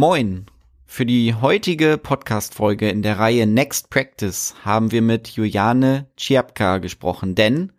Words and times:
Moin! 0.00 0.46
Für 0.86 1.04
die 1.04 1.34
heutige 1.34 1.98
Podcast-Folge 1.98 2.88
in 2.88 3.02
der 3.02 3.18
Reihe 3.18 3.46
Next 3.46 3.90
Practice 3.90 4.54
haben 4.64 4.92
wir 4.92 5.02
mit 5.02 5.28
Juliane 5.28 6.06
Ciapka 6.18 6.78
gesprochen, 6.78 7.34
denn 7.34 7.72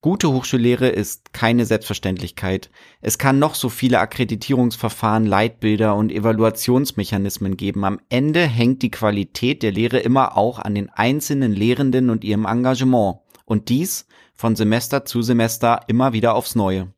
gute 0.00 0.32
Hochschullehre 0.32 0.88
ist 0.88 1.32
keine 1.32 1.64
Selbstverständlichkeit. 1.64 2.70
Es 3.02 3.18
kann 3.18 3.38
noch 3.38 3.54
so 3.54 3.68
viele 3.68 4.00
Akkreditierungsverfahren, 4.00 5.26
Leitbilder 5.26 5.94
und 5.94 6.10
Evaluationsmechanismen 6.10 7.56
geben. 7.56 7.84
Am 7.84 8.00
Ende 8.08 8.48
hängt 8.48 8.82
die 8.82 8.90
Qualität 8.90 9.62
der 9.62 9.70
Lehre 9.70 10.00
immer 10.00 10.36
auch 10.36 10.58
an 10.58 10.74
den 10.74 10.90
einzelnen 10.90 11.52
Lehrenden 11.52 12.10
und 12.10 12.24
ihrem 12.24 12.46
Engagement. 12.46 13.18
Und 13.44 13.68
dies 13.68 14.08
von 14.34 14.56
Semester 14.56 15.04
zu 15.04 15.22
Semester 15.22 15.82
immer 15.86 16.12
wieder 16.12 16.34
aufs 16.34 16.56
Neue. 16.56 16.92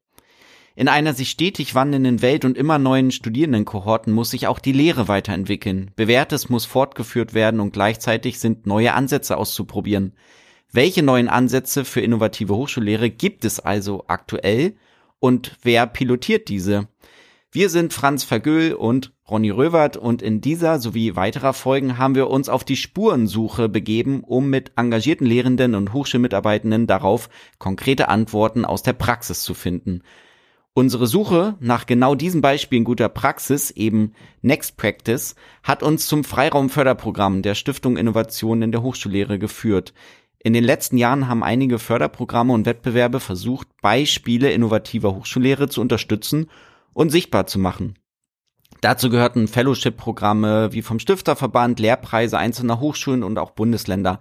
In 0.79 0.89
einer 0.89 1.15
sich 1.15 1.31
stetig 1.31 1.75
wandelnden 1.75 2.21
Welt 2.21 2.45
und 2.45 2.59
immer 2.59 2.79
neuen 2.79 3.11
Studierendenkohorten 3.11 4.13
muss 4.13 4.31
sich 4.31 4.47
auch 4.47 4.59
die 4.59 4.73
Lehre 4.73 5.09
weiterentwickeln. 5.09 5.91
Bewährtes 5.97 6.51
muss 6.51 6.67
fortgeführt 6.67 7.33
werden 7.33 7.61
und 7.61 7.73
gleichzeitig 7.73 8.39
sind 8.39 8.67
neue 8.67 8.93
Ansätze 8.93 9.39
auszuprobieren. 9.39 10.13
Welche 10.71 11.03
neuen 11.03 11.29
Ansätze 11.29 11.87
für 11.87 12.03
innovative 12.03 12.55
Hochschullehre 12.55 13.09
gibt 13.09 13.47
es 13.47 13.59
also 13.59 14.05
aktuell 14.09 14.77
und 15.19 15.57
wer 15.63 15.87
pilotiert 15.87 16.51
diese? 16.51 16.89
Wir 17.51 17.71
sind 17.71 17.95
Franz 17.95 18.23
Vergöhl 18.25 18.75
und 18.75 19.15
Ronny 19.31 19.49
Röwert 19.49 19.97
und 19.97 20.21
in 20.21 20.43
dieser 20.43 20.79
sowie 20.79 21.17
weiterer 21.17 21.55
Folgen 21.55 21.97
haben 21.97 22.15
wir 22.15 22.29
uns 22.29 22.51
auf 22.51 22.65
die 22.65 22.77
Spurensuche 22.77 23.71
begeben, 23.71 24.23
um 24.23 24.51
mit 24.51 24.73
engagierten 24.77 25.25
Lehrenden 25.25 25.75
und 25.75 25.95
Hochschulmitarbeitenden 25.95 26.87
darauf 26.87 27.31
konkrete 27.59 28.11
Antworten 28.11 28.67
aus 28.67 28.83
der 28.83 28.93
Praxis 28.93 29.41
zu 29.41 29.55
finden. 29.55 30.03
Unsere 30.79 31.07
Suche 31.07 31.55
nach 31.59 31.87
genau 31.87 32.15
diesen 32.15 32.43
Beispielen 32.43 32.85
guter 32.85 33.09
Praxis, 33.09 33.71
eben 33.71 34.13
Next 34.43 34.77
Practice, 34.77 35.35
hat 35.63 35.83
uns 35.83 36.07
zum 36.07 36.23
Freiraumförderprogramm 36.23 37.41
der 37.41 37.55
Stiftung 37.55 37.97
Innovation 37.97 38.61
in 38.61 38.73
der 38.73 38.83
Hochschullehre 38.83 39.39
geführt. 39.39 39.95
In 40.39 40.53
den 40.53 40.65
letzten 40.65 40.99
Jahren 40.99 41.29
haben 41.29 41.43
einige 41.43 41.79
Förderprogramme 41.79 42.53
und 42.53 42.67
Wettbewerbe 42.67 43.21
versucht, 43.21 43.69
Beispiele 43.81 44.53
innovativer 44.53 45.15
Hochschullehre 45.15 45.71
zu 45.71 45.81
unterstützen 45.81 46.51
und 46.93 47.09
sichtbar 47.09 47.47
zu 47.47 47.59
machen. 47.59 47.95
Dazu 48.83 49.09
gehörten 49.09 49.49
Fellowship-Programme 49.49 50.75
wie 50.75 50.83
vom 50.83 50.99
Stifterverband, 50.99 51.81
Lehrpreise 51.81 52.37
einzelner 52.37 52.81
Hochschulen 52.81 53.23
und 53.23 53.39
auch 53.39 53.53
Bundesländer. 53.53 54.21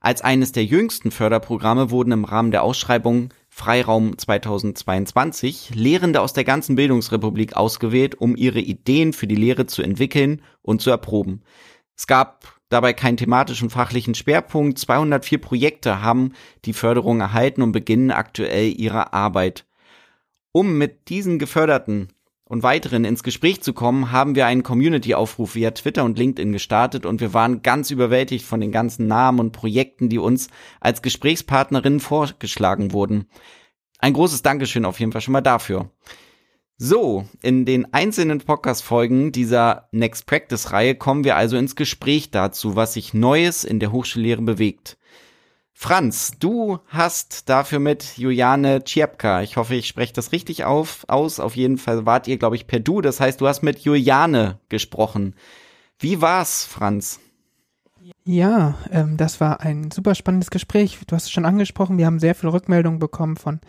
Als 0.00 0.20
eines 0.20 0.52
der 0.52 0.66
jüngsten 0.66 1.10
Förderprogramme 1.10 1.90
wurden 1.90 2.12
im 2.12 2.26
Rahmen 2.26 2.50
der 2.50 2.62
Ausschreibung 2.62 3.30
Freiraum 3.56 4.18
2022 4.18 5.76
Lehrende 5.76 6.22
aus 6.22 6.32
der 6.32 6.42
ganzen 6.42 6.74
Bildungsrepublik 6.74 7.54
ausgewählt, 7.54 8.16
um 8.16 8.34
ihre 8.34 8.58
Ideen 8.58 9.12
für 9.12 9.28
die 9.28 9.36
Lehre 9.36 9.66
zu 9.66 9.80
entwickeln 9.80 10.42
und 10.62 10.82
zu 10.82 10.90
erproben. 10.90 11.44
Es 11.96 12.08
gab 12.08 12.58
dabei 12.68 12.92
keinen 12.94 13.16
thematischen 13.16 13.70
fachlichen 13.70 14.16
Schwerpunkt. 14.16 14.80
204 14.80 15.40
Projekte 15.40 16.02
haben 16.02 16.32
die 16.64 16.72
Förderung 16.72 17.20
erhalten 17.20 17.62
und 17.62 17.70
beginnen 17.70 18.10
aktuell 18.10 18.74
ihre 18.76 19.12
Arbeit. 19.12 19.66
Um 20.50 20.76
mit 20.76 21.08
diesen 21.08 21.38
geförderten 21.38 22.08
und 22.46 22.62
weiteren 22.62 23.04
ins 23.04 23.22
Gespräch 23.22 23.62
zu 23.62 23.72
kommen, 23.72 24.12
haben 24.12 24.34
wir 24.34 24.46
einen 24.46 24.62
Community-Aufruf 24.62 25.54
via 25.54 25.70
Twitter 25.70 26.04
und 26.04 26.18
LinkedIn 26.18 26.52
gestartet 26.52 27.06
und 27.06 27.20
wir 27.20 27.32
waren 27.32 27.62
ganz 27.62 27.90
überwältigt 27.90 28.44
von 28.44 28.60
den 28.60 28.72
ganzen 28.72 29.06
Namen 29.06 29.40
und 29.40 29.52
Projekten, 29.52 30.08
die 30.08 30.18
uns 30.18 30.48
als 30.80 31.02
Gesprächspartnerinnen 31.02 32.00
vorgeschlagen 32.00 32.92
wurden. 32.92 33.26
Ein 33.98 34.12
großes 34.12 34.42
Dankeschön 34.42 34.84
auf 34.84 35.00
jeden 35.00 35.12
Fall 35.12 35.22
schon 35.22 35.32
mal 35.32 35.40
dafür. 35.40 35.90
So, 36.76 37.24
in 37.40 37.64
den 37.64 37.94
einzelnen 37.94 38.40
Podcast-Folgen 38.40 39.30
dieser 39.30 39.88
Next 39.92 40.26
Practice-Reihe 40.26 40.96
kommen 40.96 41.22
wir 41.22 41.36
also 41.36 41.56
ins 41.56 41.76
Gespräch 41.76 42.32
dazu, 42.32 42.74
was 42.74 42.94
sich 42.94 43.14
Neues 43.14 43.62
in 43.62 43.78
der 43.78 43.92
Hochschullehre 43.92 44.42
bewegt. 44.42 44.98
Franz, 45.76 46.38
du 46.38 46.78
hast 46.86 47.48
dafür 47.48 47.80
mit 47.80 48.16
Juliane 48.16 48.84
Ciepka, 48.84 49.42
ich 49.42 49.56
hoffe, 49.56 49.74
ich 49.74 49.88
spreche 49.88 50.12
das 50.12 50.30
richtig 50.32 50.64
auf, 50.64 51.04
aus. 51.08 51.40
Auf 51.40 51.56
jeden 51.56 51.78
Fall 51.78 52.06
wart 52.06 52.28
ihr, 52.28 52.38
glaube 52.38 52.56
ich, 52.56 52.66
per 52.66 52.78
Du. 52.80 53.00
Das 53.00 53.20
heißt, 53.20 53.40
du 53.40 53.48
hast 53.48 53.62
mit 53.62 53.80
Juliane 53.80 54.60
gesprochen. 54.68 55.34
Wie 55.98 56.22
war's, 56.22 56.64
Franz? 56.64 57.20
Ja, 58.26 58.76
ähm, 58.90 59.18
das 59.18 59.38
war 59.42 59.60
ein 59.60 59.90
super 59.90 60.14
spannendes 60.14 60.50
Gespräch. 60.50 60.98
Du 61.06 61.14
hast 61.14 61.24
es 61.24 61.30
schon 61.30 61.44
angesprochen, 61.44 61.98
wir 61.98 62.06
haben 62.06 62.18
sehr 62.18 62.34
viele 62.34 62.54
Rückmeldungen 62.54 62.98
bekommen 62.98 63.36
von 63.36 63.60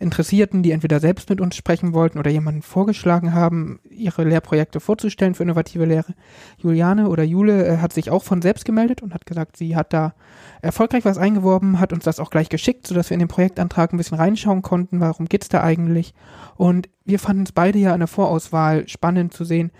Interessierten, 0.00 0.62
die 0.62 0.70
entweder 0.70 0.98
selbst 0.98 1.28
mit 1.28 1.42
uns 1.42 1.56
sprechen 1.56 1.92
wollten 1.92 2.18
oder 2.18 2.30
jemanden 2.30 2.62
vorgeschlagen 2.62 3.34
haben, 3.34 3.80
ihre 3.90 4.24
Lehrprojekte 4.24 4.80
vorzustellen 4.80 5.34
für 5.34 5.42
innovative 5.42 5.84
Lehre. 5.84 6.14
Juliane 6.56 7.10
oder 7.10 7.22
Jule 7.22 7.66
äh, 7.66 7.76
hat 7.78 7.92
sich 7.92 8.10
auch 8.10 8.22
von 8.22 8.40
selbst 8.40 8.64
gemeldet 8.64 9.02
und 9.02 9.12
hat 9.12 9.26
gesagt, 9.26 9.58
sie 9.58 9.76
hat 9.76 9.92
da 9.92 10.14
erfolgreich 10.62 11.04
was 11.04 11.18
eingeworben, 11.18 11.78
hat 11.78 11.92
uns 11.92 12.04
das 12.04 12.18
auch 12.18 12.30
gleich 12.30 12.48
geschickt, 12.48 12.86
sodass 12.86 13.10
wir 13.10 13.14
in 13.14 13.20
den 13.20 13.28
Projektantrag 13.28 13.92
ein 13.92 13.98
bisschen 13.98 14.16
reinschauen 14.16 14.62
konnten, 14.62 15.00
warum 15.00 15.26
geht's 15.26 15.50
da 15.50 15.62
eigentlich. 15.62 16.14
Und 16.56 16.88
wir 17.04 17.18
fanden 17.18 17.42
es 17.42 17.52
beide 17.52 17.78
ja 17.78 17.92
in 17.92 18.00
der 18.00 18.08
Vorauswahl 18.08 18.88
spannend 18.88 19.34
zu 19.34 19.44
sehen, 19.44 19.70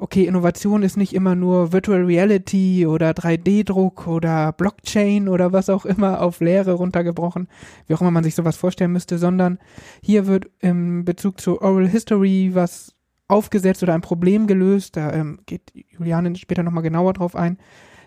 okay, 0.00 0.24
Innovation 0.24 0.82
ist 0.82 0.96
nicht 0.96 1.14
immer 1.14 1.34
nur 1.34 1.72
Virtual 1.72 2.02
Reality 2.02 2.86
oder 2.86 3.10
3D-Druck 3.10 4.06
oder 4.06 4.52
Blockchain 4.52 5.28
oder 5.28 5.52
was 5.52 5.68
auch 5.68 5.84
immer 5.84 6.22
auf 6.22 6.40
Lehre 6.40 6.72
runtergebrochen, 6.72 7.48
wie 7.86 7.94
auch 7.94 8.00
immer 8.00 8.10
man 8.10 8.24
sich 8.24 8.34
sowas 8.34 8.56
vorstellen 8.56 8.92
müsste, 8.92 9.18
sondern 9.18 9.58
hier 10.02 10.26
wird 10.26 10.50
im 10.60 11.04
Bezug 11.04 11.40
zu 11.40 11.60
Oral 11.60 11.86
History 11.86 12.50
was 12.54 12.94
aufgesetzt 13.28 13.82
oder 13.82 13.94
ein 13.94 14.00
Problem 14.00 14.46
gelöst, 14.46 14.96
da 14.96 15.12
ähm, 15.12 15.40
geht 15.46 15.72
Juliane 15.90 16.34
später 16.36 16.62
nochmal 16.62 16.82
genauer 16.82 17.12
drauf 17.12 17.36
ein, 17.36 17.58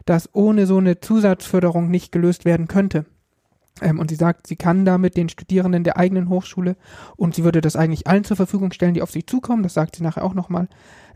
das 0.05 0.29
ohne 0.33 0.65
so 0.65 0.77
eine 0.77 0.99
Zusatzförderung 0.99 1.89
nicht 1.89 2.11
gelöst 2.11 2.43
werden 2.43 2.67
könnte. 2.67 3.05
Ähm, 3.81 3.99
und 3.99 4.09
sie 4.09 4.15
sagt, 4.15 4.47
sie 4.47 4.55
kann 4.55 4.83
damit 4.83 5.15
den 5.15 5.29
Studierenden 5.29 5.83
der 5.83 5.97
eigenen 5.97 6.29
Hochschule 6.29 6.75
und 7.15 7.35
sie 7.35 7.43
würde 7.43 7.61
das 7.61 7.75
eigentlich 7.75 8.07
allen 8.07 8.23
zur 8.23 8.35
Verfügung 8.37 8.71
stellen, 8.71 8.95
die 8.95 9.01
auf 9.01 9.11
sie 9.11 9.25
zukommen, 9.25 9.63
das 9.63 9.75
sagt 9.75 9.95
sie 9.95 10.03
nachher 10.03 10.23
auch 10.23 10.33
nochmal, 10.33 10.67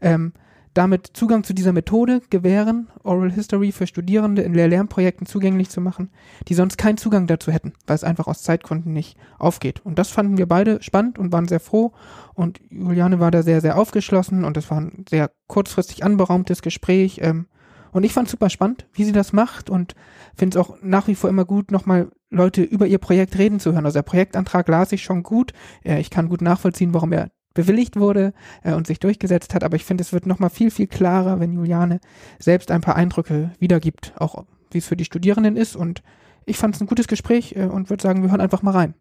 ähm, 0.01 0.33
damit 0.77 1.09
Zugang 1.13 1.43
zu 1.43 1.53
dieser 1.53 1.73
Methode 1.73 2.21
gewähren, 2.29 2.88
Oral 3.03 3.31
History 3.31 3.71
für 3.71 3.88
Studierende 3.88 4.43
in 4.43 4.53
Lehr-Lernprojekten 4.53 5.25
zugänglich 5.25 5.69
zu 5.69 5.81
machen, 5.81 6.11
die 6.47 6.53
sonst 6.53 6.77
keinen 6.77 6.97
Zugang 6.97 7.25
dazu 7.25 7.51
hätten, 7.51 7.73
weil 7.88 7.95
es 7.95 8.03
einfach 8.03 8.27
aus 8.27 8.43
Zeitgründen 8.43 8.93
nicht 8.93 9.17
aufgeht. 9.39 9.83
Und 9.83 9.97
das 9.97 10.09
fanden 10.09 10.38
wir 10.38 10.47
beide 10.47 10.83
spannend 10.83 11.17
und 11.17 11.31
waren 11.31 11.47
sehr 11.47 11.59
froh. 11.59 11.93
Und 12.35 12.61
Juliane 12.69 13.19
war 13.19 13.31
da 13.31 13.41
sehr, 13.41 13.59
sehr 13.59 13.75
aufgeschlossen 13.75 14.45
und 14.45 14.55
es 14.55 14.69
war 14.69 14.81
ein 14.81 15.05
sehr 15.09 15.31
kurzfristig 15.47 16.03
anberaumtes 16.03 16.61
Gespräch. 16.61 17.21
Ähm, 17.23 17.47
und 17.91 18.03
ich 18.03 18.13
fand 18.13 18.29
super 18.29 18.51
spannend, 18.51 18.85
wie 18.94 19.05
sie 19.05 19.13
das 19.13 19.33
macht 19.33 19.71
und 19.71 19.95
finde 20.35 20.59
es 20.59 20.63
auch 20.63 20.77
nach 20.83 21.07
wie 21.07 21.15
vor 21.15 21.31
immer 21.31 21.45
gut, 21.45 21.71
nochmal 21.71 22.11
Leute 22.29 22.61
über 22.61 22.85
ihr 22.85 22.99
Projekt 22.99 23.39
reden 23.39 23.59
zu 23.59 23.73
hören. 23.73 23.85
Also 23.85 23.97
der 23.97 24.03
Projektantrag 24.03 24.67
las 24.67 24.91
ich 24.91 25.01
schon 25.01 25.23
gut. 25.23 25.53
Äh, 25.83 25.99
ich 25.99 26.11
kann 26.11 26.29
gut 26.29 26.41
nachvollziehen, 26.44 26.94
warum 26.94 27.13
er 27.13 27.31
bewilligt 27.57 27.95
wurde 27.95 28.34
äh, 28.63 28.73
und 28.73 28.85
sich 28.85 29.00
durchgesetzt 29.00 29.56
hat. 29.56 29.63
Aber 29.63 29.75
ich 29.75 29.84
finde, 29.84 30.03
es 30.03 30.13
wird 30.13 30.28
nochmal 30.28 30.51
viel, 30.51 30.69
viel 30.69 30.85
klarer, 30.85 31.40
wenn 31.40 31.53
Juliane 31.53 32.00
selbst 32.38 32.69
ein 32.69 32.81
paar 32.81 32.95
Eindrücke 32.95 33.51
wiedergibt, 33.59 34.13
auch 34.18 34.45
wie 34.72 34.78
es 34.78 34.85
für 34.85 34.95
die 34.95 35.06
Studierenden 35.06 35.57
ist. 35.57 35.75
Und 35.75 36.03
ich 36.45 36.57
fand 36.57 36.75
es 36.75 36.81
ein 36.81 36.88
gutes 36.88 37.07
Gespräch 37.07 37.56
äh, 37.56 37.66
und 37.66 37.90
würde 37.90 38.03
sagen, 38.03 38.22
wir 38.22 38.29
hören 38.29 38.41
einfach 38.41 38.62
mal 38.62 38.72
rein. 38.72 38.94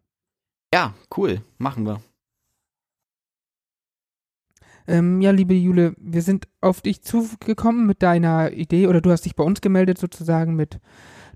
Ja, 0.73 0.95
cool. 1.15 1.41
Machen 1.59 1.85
wir. 1.85 2.01
Ähm, 4.87 5.21
ja, 5.21 5.31
liebe 5.31 5.53
Jule, 5.53 5.93
wir 5.99 6.23
sind 6.23 6.47
auf 6.59 6.81
dich 6.81 7.03
zugekommen 7.03 7.85
mit 7.85 8.01
deiner 8.01 8.53
Idee 8.53 8.87
oder 8.87 9.01
du 9.01 9.11
hast 9.11 9.25
dich 9.25 9.35
bei 9.35 9.43
uns 9.43 9.61
gemeldet 9.61 9.99
sozusagen 9.99 10.55
mit 10.55 10.79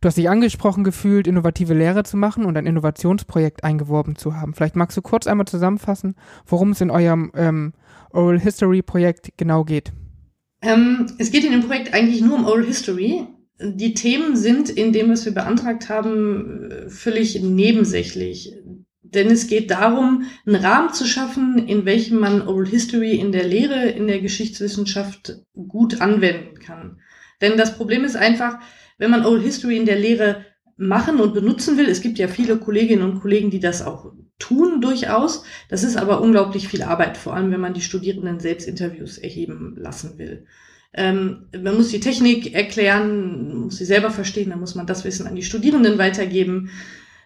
Du 0.02 0.08
hast 0.08 0.18
dich 0.18 0.30
angesprochen 0.30 0.84
gefühlt, 0.84 1.28
innovative 1.28 1.76
Lehre 1.76 2.04
zu 2.04 2.18
machen 2.18 2.46
und 2.46 2.58
ein 2.58 2.66
Innovationsprojekt 2.66 3.64
eingeworben 3.64 4.16
zu 4.16 4.36
haben. 4.36 4.56
Vielleicht 4.56 4.76
magst 4.76 4.98
du 4.98 5.04
kurz 5.04 5.28
einmal 5.28 5.46
zusammenfassen, 5.46 6.16
worum 6.48 6.72
es 6.72 6.82
in 6.82 6.90
eurem 6.90 7.32
ähm, 7.36 7.74
Oral 8.10 8.40
History 8.40 8.82
Projekt 8.82 9.30
genau 9.38 9.64
geht. 9.64 9.94
Ähm, 10.64 11.06
es 11.20 11.32
geht 11.32 11.44
in 11.44 11.52
dem 11.52 11.62
Projekt 11.62 11.94
eigentlich 11.94 12.22
nur 12.22 12.36
um 12.36 12.46
Oral 12.46 12.66
History. 12.66 13.28
Die 13.62 13.94
Themen 13.94 14.36
sind 14.36 14.72
in 14.72 14.92
dem, 14.92 15.12
was 15.12 15.26
wir 15.26 15.36
beantragt 15.36 15.88
haben, 15.88 16.72
völlig 16.88 17.40
nebensächlich. 17.40 18.56
Denn 19.04 19.28
es 19.28 19.46
geht 19.46 19.70
darum, 19.70 20.24
einen 20.48 20.56
Rahmen 20.56 20.94
zu 20.94 21.06
schaffen, 21.06 21.68
in 21.68 21.86
welchem 21.86 22.20
man 22.20 22.48
Oral 22.48 22.68
History 22.68 23.18
in 23.18 23.32
der 23.32 23.44
Lehre, 23.44 23.90
in 23.90 24.08
der 24.08 24.20
Geschichtswissenschaft 24.20 25.42
gut 25.54 26.02
anwenden 26.02 26.58
kann. 26.58 27.00
Denn 27.40 27.56
das 27.56 27.78
Problem 27.78 28.04
ist 28.04 28.16
einfach, 28.16 28.58
wenn 29.02 29.10
man 29.10 29.26
Old 29.26 29.42
History 29.42 29.78
in 29.78 29.88
der 29.88 29.98
Lehre 29.98 30.46
machen 30.78 31.20
und 31.20 31.34
benutzen 31.34 31.76
will, 31.76 31.90
es 31.90 32.02
gibt 32.02 32.20
ja 32.20 32.28
viele 32.28 32.58
Kolleginnen 32.58 33.02
und 33.02 33.20
Kollegen, 33.20 33.50
die 33.50 33.60
das 33.60 33.82
auch 33.82 34.14
tun 34.38 34.80
durchaus. 34.80 35.44
Das 35.70 35.84
ist 35.84 35.98
aber 35.98 36.22
unglaublich 36.22 36.68
viel 36.68 36.84
Arbeit, 36.84 37.18
vor 37.18 37.34
allem 37.34 37.50
wenn 37.50 37.60
man 37.60 37.74
die 37.74 37.82
Studierenden 37.82 38.40
selbst 38.40 38.68
Interviews 38.68 39.18
erheben 39.18 39.74
lassen 39.76 40.20
will. 40.20 40.46
Ähm, 40.94 41.48
man 41.52 41.78
muss 41.78 41.90
die 41.90 42.00
Technik 42.00 42.54
erklären, 42.54 43.64
muss 43.64 43.78
sie 43.78 43.86
selber 43.86 44.12
verstehen, 44.12 44.52
dann 44.52 44.60
muss 44.60 44.76
man 44.76 44.86
das 44.86 45.04
Wissen 45.04 45.26
an 45.26 45.36
die 45.36 45.42
Studierenden 45.42 45.98
weitergeben. 45.98 46.70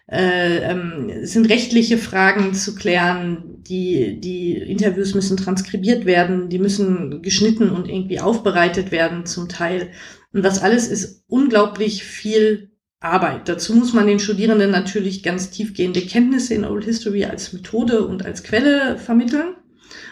Äh, 0.08 0.58
ähm, 0.58 1.10
sind 1.22 1.48
rechtliche 1.48 1.98
Fragen 1.98 2.54
zu 2.54 2.74
klären, 2.74 3.62
die, 3.68 4.20
die 4.20 4.52
Interviews 4.52 5.14
müssen 5.14 5.36
transkribiert 5.36 6.06
werden, 6.06 6.48
die 6.48 6.58
müssen 6.58 7.22
geschnitten 7.22 7.70
und 7.70 7.88
irgendwie 7.88 8.20
aufbereitet 8.20 8.92
werden 8.92 9.26
zum 9.26 9.48
Teil. 9.48 9.90
Und 10.32 10.44
das 10.44 10.62
alles 10.62 10.86
ist 10.86 11.24
unglaublich 11.26 12.04
viel 12.04 12.70
Arbeit. 13.00 13.48
Dazu 13.48 13.74
muss 13.74 13.92
man 13.92 14.06
den 14.06 14.18
Studierenden 14.18 14.70
natürlich 14.70 15.22
ganz 15.22 15.50
tiefgehende 15.50 16.00
Kenntnisse 16.00 16.54
in 16.54 16.64
Old 16.64 16.84
History 16.84 17.24
als 17.24 17.52
Methode 17.52 18.06
und 18.06 18.24
als 18.24 18.42
Quelle 18.42 18.98
vermitteln. 18.98 19.54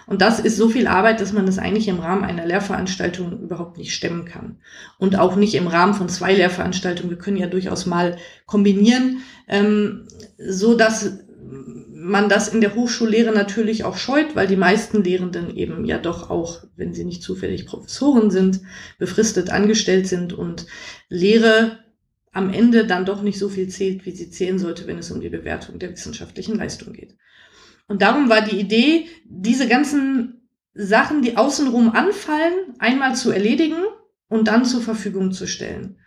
Und 0.07 0.23
das 0.23 0.41
ist 0.41 0.57
so 0.57 0.69
viel 0.69 0.87
Arbeit, 0.87 1.21
dass 1.21 1.33
man 1.33 1.47
das 1.47 1.59
eigentlich 1.59 1.89
im 1.89 2.01
Rahmen 2.01 2.25
einer 2.25 2.47
Lehrveranstaltung 2.47 3.41
überhaupt 3.41 3.79
nicht 3.79 3.95
stemmen 3.95 4.25
kann. 4.25 4.59
Und 4.99 5.19
auch 5.19 5.37
nicht 5.37 5.55
im 5.55 5.67
Rahmen 5.67 5.95
von 5.95 6.09
zwei 6.09 6.35
Lehrveranstaltungen. 6.35 7.11
Wir 7.11 7.19
können 7.19 7.37
ja 7.37 7.47
durchaus 7.47 7.87
mal 7.87 8.17
kombinieren, 8.47 9.23
ähm, 9.49 10.07
so 10.39 10.75
dass 10.75 11.19
man 12.05 12.29
das 12.29 12.49
in 12.49 12.61
der 12.61 12.75
Hochschullehre 12.75 13.33
natürlich 13.33 13.85
auch 13.85 13.97
scheut, 13.97 14.37
weil 14.37 14.47
die 14.47 14.57
meisten 14.57 15.03
Lehrenden 15.03 15.57
eben 15.57 15.87
ja 15.87 15.97
doch 15.97 16.29
auch, 16.29 16.63
wenn 16.77 16.93
sie 16.93 17.05
nicht 17.05 17.23
zufällig 17.23 17.65
Professoren 17.65 18.31
sind, 18.31 18.61
befristet 18.99 19.51
angestellt 19.51 20.07
sind 20.07 20.35
und 20.35 20.67
Lehre 21.09 21.79
am 22.31 22.53
Ende 22.53 22.87
dann 22.87 23.07
doch 23.07 23.23
nicht 23.23 23.39
so 23.39 23.49
viel 23.49 23.69
zählt, 23.69 24.05
wie 24.05 24.11
sie 24.11 24.29
zählen 24.29 24.59
sollte, 24.59 24.87
wenn 24.87 24.99
es 24.99 25.11
um 25.11 25.21
die 25.21 25.31
Bewertung 25.31 25.79
der 25.79 25.93
wissenschaftlichen 25.93 26.57
Leistung 26.57 26.93
geht. 26.93 27.15
Und 27.87 28.03
darum 28.03 28.29
war 28.29 28.43
die 28.43 28.59
Idee, 28.59 29.07
diese 29.25 29.69
ganzen 29.69 30.49
Sachen, 30.75 31.23
die 31.23 31.37
außenrum 31.37 31.91
anfallen, 31.91 32.75
einmal 32.79 33.15
zu 33.15 33.31
erledigen 33.31 33.85
und 34.29 34.49
dann 34.49 34.65
zur 34.65 34.81
Verfügung 34.81 35.33
zu 35.33 35.47
stellen. 35.47 35.99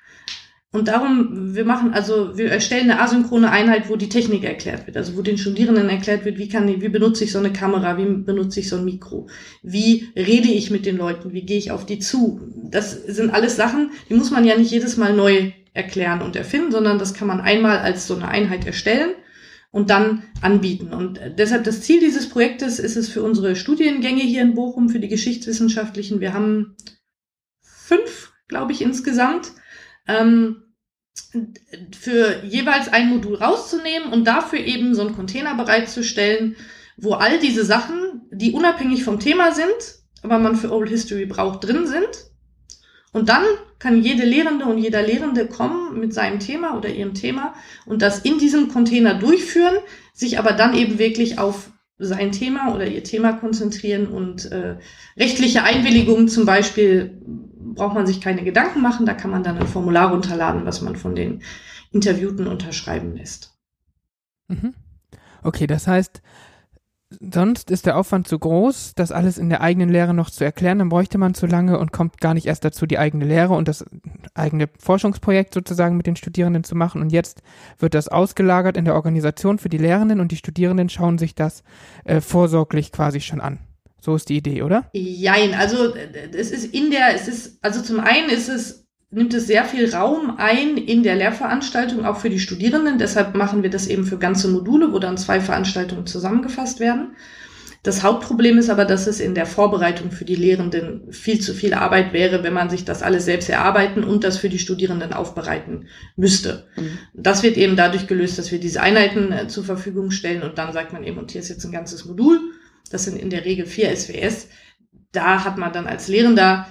Und 0.74 0.90
darum, 0.90 1.56
wir 1.56 1.64
machen 1.64 1.94
also, 1.94 2.38
wir 2.38 2.52
erstellen 2.52 2.92
eine 2.92 3.02
asynchrone 3.02 3.50
Einheit, 3.50 3.90
wo 3.90 3.96
die 3.96 4.10
Technik 4.10 4.44
erklärt 4.44 4.86
wird, 4.86 4.98
also 4.98 5.16
wo 5.16 5.22
den 5.22 5.38
Studierenden 5.38 5.90
erklärt 5.90 6.26
wird, 6.26 6.38
wie 6.38 6.50
kann, 6.50 6.68
wie 6.68 6.90
benutze 6.90 7.24
ich 7.24 7.32
so 7.32 7.40
eine 7.40 7.54
Kamera, 7.54 7.98
wie 7.98 8.06
benutze 8.06 8.60
ich 8.60 8.68
so 8.68 8.76
ein 8.76 8.84
Mikro, 8.84 9.28
wie 9.64 10.10
rede 10.16 10.50
ich 10.50 10.70
mit 10.70 10.86
den 10.86 10.98
Leuten, 10.98 11.32
wie 11.32 11.46
gehe 11.46 11.58
ich 11.58 11.72
auf 11.72 11.86
die 11.86 12.00
zu. 12.00 12.42
Das 12.70 12.92
sind 12.92 13.34
alles 13.34 13.56
Sachen, 13.56 13.92
die 14.10 14.16
muss 14.16 14.30
man 14.30 14.44
ja 14.44 14.58
nicht 14.58 14.70
jedes 14.70 14.98
Mal 14.98 15.16
neu 15.16 15.52
erklären 15.74 16.22
und 16.22 16.36
erfinden, 16.36 16.72
sondern 16.72 17.00
das 17.00 17.14
kann 17.14 17.30
man 17.30 17.40
einmal 17.40 17.80
als 17.80 18.06
so 18.06 18.16
eine 18.16 18.28
Einheit 18.28 18.68
erstellen 18.68 19.12
und 19.72 19.90
dann 19.90 20.24
anbieten. 20.42 20.94
Und 20.94 21.20
deshalb 21.38 21.64
das 21.64 21.82
Ziel 21.82 22.00
dieses 22.00 22.30
Projektes 22.30 22.80
ist 22.80 22.96
es 22.96 23.10
für 23.10 23.24
unsere 23.24 23.56
Studiengänge 23.56 24.22
hier 24.22 24.42
in 24.42 24.54
Bochum, 24.54 24.90
für 24.90 25.00
die 25.00 25.08
Geschichtswissenschaftlichen. 25.08 26.20
Wir 26.20 26.34
haben 26.34 26.76
fünf, 27.62 28.34
glaube 28.48 28.72
ich, 28.72 28.82
insgesamt. 28.82 29.52
Ähm, 30.08 30.64
für 31.98 32.44
jeweils 32.44 32.90
ein 32.90 33.10
Modul 33.10 33.36
rauszunehmen 33.36 34.14
und 34.14 34.26
dafür 34.26 34.60
eben 34.60 34.96
so 34.96 35.02
einen 35.02 35.16
Container 35.16 35.56
bereitzustellen, 35.56 36.56
wo 36.96 37.14
all 37.14 37.40
diese 37.40 37.66
Sachen, 37.66 38.22
die 38.32 38.54
unabhängig 38.54 39.04
vom 39.04 39.20
Thema 39.20 39.52
sind, 39.52 40.00
aber 40.24 40.40
man 40.40 40.56
für 40.56 40.72
Old 40.72 40.90
History 40.90 41.26
braucht, 41.26 41.64
drin 41.64 41.88
sind. 41.88 42.10
Und 43.14 43.30
dann 43.30 43.44
kann 43.80 44.02
jede 44.02 44.26
Lehrende 44.26 44.66
und 44.66 44.78
jeder 44.78 45.02
Lehrende 45.02 45.48
kommen 45.48 46.00
mit 46.00 46.14
seinem 46.14 46.40
Thema 46.40 46.78
oder 46.78 46.90
ihrem 46.90 47.14
Thema 47.14 47.54
und 47.86 48.02
das 48.02 48.20
in 48.20 48.40
diesem 48.40 48.70
Container 48.70 49.14
durchführen, 49.14 49.78
sich 50.14 50.40
aber 50.40 50.54
dann 50.54 50.76
eben 50.76 51.00
wirklich 51.00 51.40
auf 51.40 51.72
sein 52.00 52.32
Thema 52.32 52.74
oder 52.74 52.86
ihr 52.86 53.04
Thema 53.04 53.34
konzentrieren 53.34 54.08
und 54.08 54.52
äh, 54.52 54.78
rechtliche 55.18 55.64
Einwilligungen 55.64 56.28
zum 56.28 56.46
Beispiel 56.46 57.22
braucht 57.78 57.96
man 57.96 58.08
sich 58.08 58.22
keine 58.22 58.44
Gedanken 58.44 58.82
machen, 58.82 59.06
da 59.06 59.14
kann 59.14 59.32
man 59.32 59.44
dann 59.44 59.58
ein 59.58 59.68
Formular 59.68 60.12
runterladen, 60.12 60.66
was 60.66 60.82
man 60.82 60.96
von 60.96 61.16
den 61.16 61.42
Interviewten 61.92 62.48
unterschreiben 62.48 63.16
lässt. 63.16 63.58
Mhm. 64.48 64.74
Okay, 65.44 65.68
das 65.68 65.88
heißt, 65.88 66.22
sonst 67.10 67.72
ist 67.72 67.86
der 67.86 67.98
Aufwand 67.98 68.28
zu 68.28 68.38
groß, 68.38 68.94
das 68.96 69.12
alles 69.12 69.38
in 69.38 69.50
der 69.50 69.62
eigenen 69.62 69.90
Lehre 69.90 70.14
noch 70.14 70.30
zu 70.30 70.44
erklären, 70.44 70.80
dann 70.80 70.90
bräuchte 70.90 71.18
man 71.18 71.34
zu 71.34 71.46
lange 71.46 71.80
und 71.80 71.92
kommt 71.92 72.20
gar 72.20 72.34
nicht 72.34 72.48
erst 72.48 72.66
dazu, 72.66 72.86
die 72.86 73.00
eigene 73.00 73.26
Lehre 73.26 73.54
und 73.54 73.68
das 73.68 73.86
eigene 74.34 74.70
Forschungsprojekt 74.78 75.54
sozusagen 75.54 75.96
mit 75.96 76.06
den 76.06 76.16
Studierenden 76.16 76.64
zu 76.64 76.76
machen. 76.76 77.02
Und 77.02 77.12
jetzt 77.12 77.42
wird 77.80 77.94
das 77.94 78.08
ausgelagert 78.08 78.78
in 78.78 78.86
der 78.86 78.96
Organisation 78.96 79.60
für 79.60 79.70
die 79.70 79.78
Lehrenden 79.78 80.20
und 80.20 80.32
die 80.32 80.38
Studierenden 80.38 80.90
schauen 80.90 81.18
sich 81.18 81.36
das 81.36 81.64
äh, 82.04 82.22
vorsorglich 82.22 82.92
quasi 82.92 83.22
schon 83.22 83.42
an. 83.42 83.60
So 84.02 84.16
ist 84.16 84.30
die 84.30 84.38
Idee, 84.38 84.62
oder? 84.62 84.90
Jein, 84.94 85.54
also 85.54 85.94
es 86.34 86.52
ist 86.52 86.74
in 86.74 86.92
der, 86.92 87.16
es 87.16 87.28
ist, 87.28 87.58
also 87.62 87.82
zum 87.82 88.00
einen 88.00 88.30
ist 88.30 88.48
es 88.48 88.87
nimmt 89.10 89.34
es 89.34 89.48
sehr 89.48 89.64
viel 89.64 89.94
Raum 89.94 90.36
ein 90.38 90.78
in 90.78 91.04
der 91.04 91.16
Lehrveranstaltung, 91.16 92.06
auch 92.06 92.18
für 92.18 92.30
die 92.30 92.40
Studierenden. 92.40 92.98
Deshalb 92.98 93.36
machen 93.36 93.64
wir 93.64 93.70
das 93.70 93.88
eben 93.88 94.06
für 94.06 94.18
ganze 94.18 94.50
Module, 94.50 94.92
wo 94.92 95.00
dann 95.00 95.18
zwei 95.18 95.40
Veranstaltungen 95.40 96.06
zusammengefasst 96.06 96.80
werden. 96.80 97.16
Das 97.84 98.04
Hauptproblem 98.04 98.58
ist 98.58 98.70
aber, 98.70 98.84
dass 98.84 99.08
es 99.08 99.22
in 99.22 99.34
der 99.34 99.46
Vorbereitung 99.46 100.12
für 100.12 100.26
die 100.26 100.36
Lehrenden 100.36 101.14
viel 101.14 101.40
zu 101.40 101.54
viel 101.54 101.74
Arbeit 101.74 102.12
wäre, 102.12 102.44
wenn 102.44 102.52
man 102.52 102.70
sich 102.70 102.84
das 102.84 103.02
alles 103.02 103.24
selbst 103.24 103.48
erarbeiten 103.50 104.04
und 104.04 104.26
das 104.26 104.38
für 104.38 104.50
die 104.50 104.60
Studierenden 104.60 105.14
aufbereiten 105.14 105.88
müsste. 106.18 106.66
Mhm. 106.76 106.98
Das 107.14 107.44
wird 107.44 107.56
eben 107.56 107.78
dadurch 107.78 108.08
gelöst, 108.08 108.38
dass 108.38 108.52
wir 108.52 108.60
diese 108.60 108.82
Einheiten 108.82 109.32
äh, 109.32 109.48
zur 109.48 109.64
Verfügung 109.64 110.12
stellen 110.12 110.44
und 110.44 110.58
dann 110.58 110.74
sagt 110.74 110.92
man 110.92 111.06
eben, 111.06 111.18
und 111.18 111.32
hier 111.32 111.40
ist 111.40 111.48
jetzt 111.48 111.64
ein 111.64 111.72
ganzes 111.72 112.04
Modul. 112.04 112.40
Das 112.92 113.06
sind 113.06 113.18
in 113.18 113.30
der 113.30 113.46
Regel 113.46 113.66
vier 113.66 113.96
SWS. 113.96 114.50
Da 115.14 115.46
hat 115.46 115.58
man 115.58 115.72
dann 115.72 115.88
als 115.88 116.10
Lehrender 116.10 116.68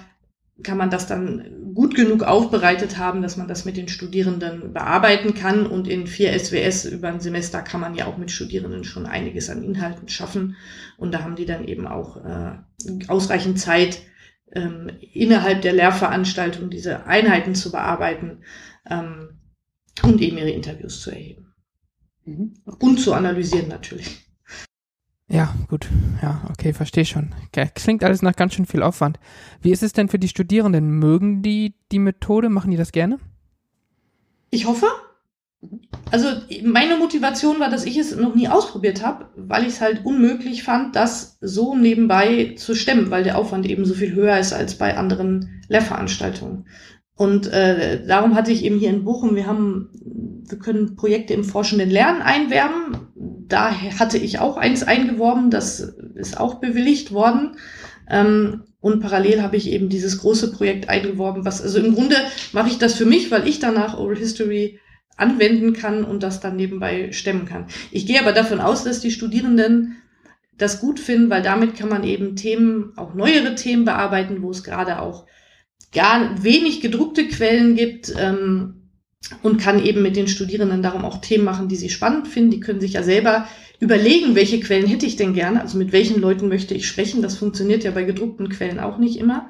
kann 0.63 0.77
man 0.77 0.89
das 0.89 1.07
dann 1.07 1.73
gut 1.73 1.95
genug 1.95 2.23
aufbereitet 2.23 2.97
haben, 2.97 3.21
dass 3.21 3.37
man 3.37 3.47
das 3.47 3.65
mit 3.65 3.77
den 3.77 3.87
Studierenden 3.87 4.73
bearbeiten 4.73 5.35
kann. 5.35 5.67
Und 5.67 5.87
in 5.87 6.07
vier 6.07 6.37
SWS 6.37 6.85
über 6.85 7.09
ein 7.09 7.19
Semester 7.19 7.61
kann 7.61 7.81
man 7.81 7.95
ja 7.95 8.07
auch 8.07 8.17
mit 8.17 8.31
Studierenden 8.31 8.83
schon 8.83 9.05
einiges 9.05 9.49
an 9.49 9.63
Inhalten 9.63 10.09
schaffen. 10.09 10.55
Und 10.97 11.13
da 11.13 11.23
haben 11.23 11.35
die 11.35 11.45
dann 11.45 11.67
eben 11.67 11.87
auch 11.87 12.17
äh, 12.25 12.53
ausreichend 13.07 13.59
Zeit, 13.59 14.01
ähm, 14.51 14.89
innerhalb 15.13 15.61
der 15.61 15.73
Lehrveranstaltung 15.73 16.69
diese 16.69 17.05
Einheiten 17.05 17.53
zu 17.53 17.71
bearbeiten 17.71 18.43
ähm, 18.89 19.39
und 20.03 20.21
eben 20.21 20.37
ihre 20.37 20.51
Interviews 20.51 21.01
zu 21.01 21.11
erheben. 21.11 21.53
Mhm. 22.25 22.53
Und 22.79 22.99
zu 22.99 23.13
analysieren 23.13 23.67
natürlich. 23.67 24.25
Ja, 25.29 25.53
gut. 25.67 25.89
Ja, 26.21 26.41
okay, 26.51 26.73
verstehe 26.73 27.05
schon. 27.05 27.35
Klingt 27.75 28.03
alles 28.03 28.21
nach 28.21 28.35
ganz 28.35 28.53
schön 28.53 28.65
viel 28.65 28.81
Aufwand. 28.81 29.19
Wie 29.61 29.71
ist 29.71 29.83
es 29.83 29.91
denn 29.91 30.07
für 30.07 30.19
die 30.19 30.29
Studierenden? 30.29 30.99
Mögen 30.99 31.41
die 31.41 31.75
die 31.91 31.99
Methode? 31.99 32.49
Machen 32.49 32.71
die 32.71 32.77
das 32.77 32.93
gerne? 32.93 33.17
Ich 34.49 34.65
hoffe. 34.65 34.87
Also 36.11 36.27
meine 36.63 36.97
Motivation 36.97 37.59
war, 37.59 37.69
dass 37.69 37.85
ich 37.85 37.97
es 37.97 38.15
noch 38.15 38.35
nie 38.35 38.47
ausprobiert 38.47 39.03
habe, 39.03 39.25
weil 39.35 39.63
ich 39.63 39.69
es 39.69 39.81
halt 39.81 40.05
unmöglich 40.05 40.63
fand, 40.63 40.95
das 40.95 41.37
so 41.41 41.75
nebenbei 41.75 42.53
zu 42.57 42.75
stemmen, 42.75 43.09
weil 43.11 43.23
der 43.23 43.37
Aufwand 43.37 43.65
eben 43.65 43.83
so 43.83 43.95
viel 43.95 44.13
höher 44.13 44.37
ist 44.37 44.53
als 44.53 44.77
bei 44.77 44.95
anderen 44.95 45.63
Lehrveranstaltungen. 45.67 46.65
Und 47.15 47.47
äh, 47.47 48.05
darum 48.05 48.35
hatte 48.35 48.51
ich 48.51 48.63
eben 48.63 48.77
hier 48.77 48.91
in 48.91 49.03
Bochum, 49.03 49.35
wir 49.35 49.47
haben, 49.47 49.89
wir 50.47 50.59
können 50.59 50.95
Projekte 50.95 51.33
im 51.33 51.43
forschenden 51.43 51.89
Lernen 51.89 52.21
einwerben. 52.21 53.06
Da 53.47 53.71
hatte 53.71 54.17
ich 54.17 54.39
auch 54.39 54.57
eins 54.57 54.83
eingeworben, 54.83 55.49
das 55.49 55.79
ist 55.79 56.39
auch 56.39 56.55
bewilligt 56.55 57.11
worden. 57.11 57.57
Ähm, 58.09 58.63
und 58.79 59.01
parallel 59.01 59.41
habe 59.41 59.57
ich 59.57 59.69
eben 59.71 59.89
dieses 59.89 60.19
große 60.19 60.51
Projekt 60.51 60.87
eingeworben, 60.89 61.45
was, 61.45 61.61
also 61.61 61.79
im 61.79 61.95
Grunde 61.95 62.15
mache 62.53 62.69
ich 62.69 62.77
das 62.77 62.93
für 62.93 63.05
mich, 63.05 63.31
weil 63.31 63.47
ich 63.47 63.59
danach 63.59 63.97
Oral 63.97 64.17
History 64.17 64.79
anwenden 65.17 65.73
kann 65.73 66.03
und 66.03 66.23
das 66.23 66.39
dann 66.39 66.55
nebenbei 66.55 67.11
stemmen 67.11 67.45
kann. 67.45 67.65
Ich 67.91 68.05
gehe 68.05 68.19
aber 68.21 68.33
davon 68.33 68.59
aus, 68.59 68.83
dass 68.83 68.99
die 68.99 69.11
Studierenden 69.11 69.97
das 70.57 70.79
gut 70.79 70.99
finden, 70.99 71.29
weil 71.29 71.41
damit 71.41 71.75
kann 71.75 71.89
man 71.89 72.03
eben 72.03 72.35
Themen, 72.35 72.93
auch 72.97 73.13
neuere 73.13 73.55
Themen 73.55 73.85
bearbeiten, 73.85 74.41
wo 74.41 74.51
es 74.51 74.63
gerade 74.63 75.01
auch 75.01 75.25
gar 75.91 76.43
wenig 76.43 76.81
gedruckte 76.81 77.27
Quellen 77.27 77.75
gibt 77.75 78.13
ähm, 78.17 78.76
und 79.43 79.59
kann 79.59 79.83
eben 79.83 80.01
mit 80.01 80.15
den 80.15 80.27
Studierenden 80.27 80.81
darum 80.81 81.05
auch 81.05 81.19
Themen 81.19 81.43
machen, 81.43 81.67
die 81.67 81.75
sie 81.75 81.89
spannend 81.89 82.27
finden. 82.27 82.51
Die 82.51 82.59
können 82.59 82.79
sich 82.79 82.93
ja 82.93 83.03
selber 83.03 83.47
überlegen, 83.79 84.35
welche 84.35 84.59
Quellen 84.59 84.87
hätte 84.87 85.05
ich 85.05 85.15
denn 85.15 85.33
gerne, 85.33 85.61
also 85.61 85.77
mit 85.77 85.91
welchen 85.91 86.19
Leuten 86.19 86.47
möchte 86.47 86.73
ich 86.73 86.87
sprechen. 86.87 87.21
Das 87.21 87.37
funktioniert 87.37 87.83
ja 87.83 87.91
bei 87.91 88.03
gedruckten 88.03 88.49
Quellen 88.49 88.79
auch 88.79 88.97
nicht 88.97 89.19
immer. 89.19 89.49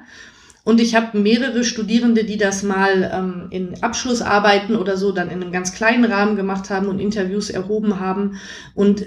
Und 0.64 0.80
ich 0.80 0.94
habe 0.94 1.18
mehrere 1.18 1.64
Studierende, 1.64 2.24
die 2.24 2.36
das 2.36 2.62
mal 2.62 3.10
ähm, 3.10 3.46
in 3.50 3.82
Abschlussarbeiten 3.82 4.76
oder 4.76 4.98
so 4.98 5.12
dann 5.12 5.30
in 5.30 5.40
einem 5.40 5.52
ganz 5.52 5.72
kleinen 5.72 6.04
Rahmen 6.04 6.36
gemacht 6.36 6.68
haben 6.68 6.88
und 6.88 6.98
Interviews 6.98 7.48
erhoben 7.48 8.00
haben. 8.00 8.36
Und 8.74 9.06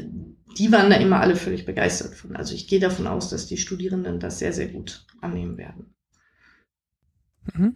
die 0.57 0.71
waren 0.71 0.89
da 0.89 0.95
immer 0.95 1.19
alle 1.19 1.35
völlig 1.35 1.65
begeistert 1.65 2.15
von. 2.15 2.35
Also 2.35 2.55
ich 2.55 2.67
gehe 2.67 2.79
davon 2.79 3.05
aus, 3.05 3.29
dass 3.29 3.45
die 3.45 3.57
Studierenden 3.57 4.19
das 4.19 4.39
sehr, 4.39 4.53
sehr 4.53 4.69
gut 4.69 5.05
annehmen 5.21 5.57
werden. 5.57 5.93
Mhm. 7.53 7.75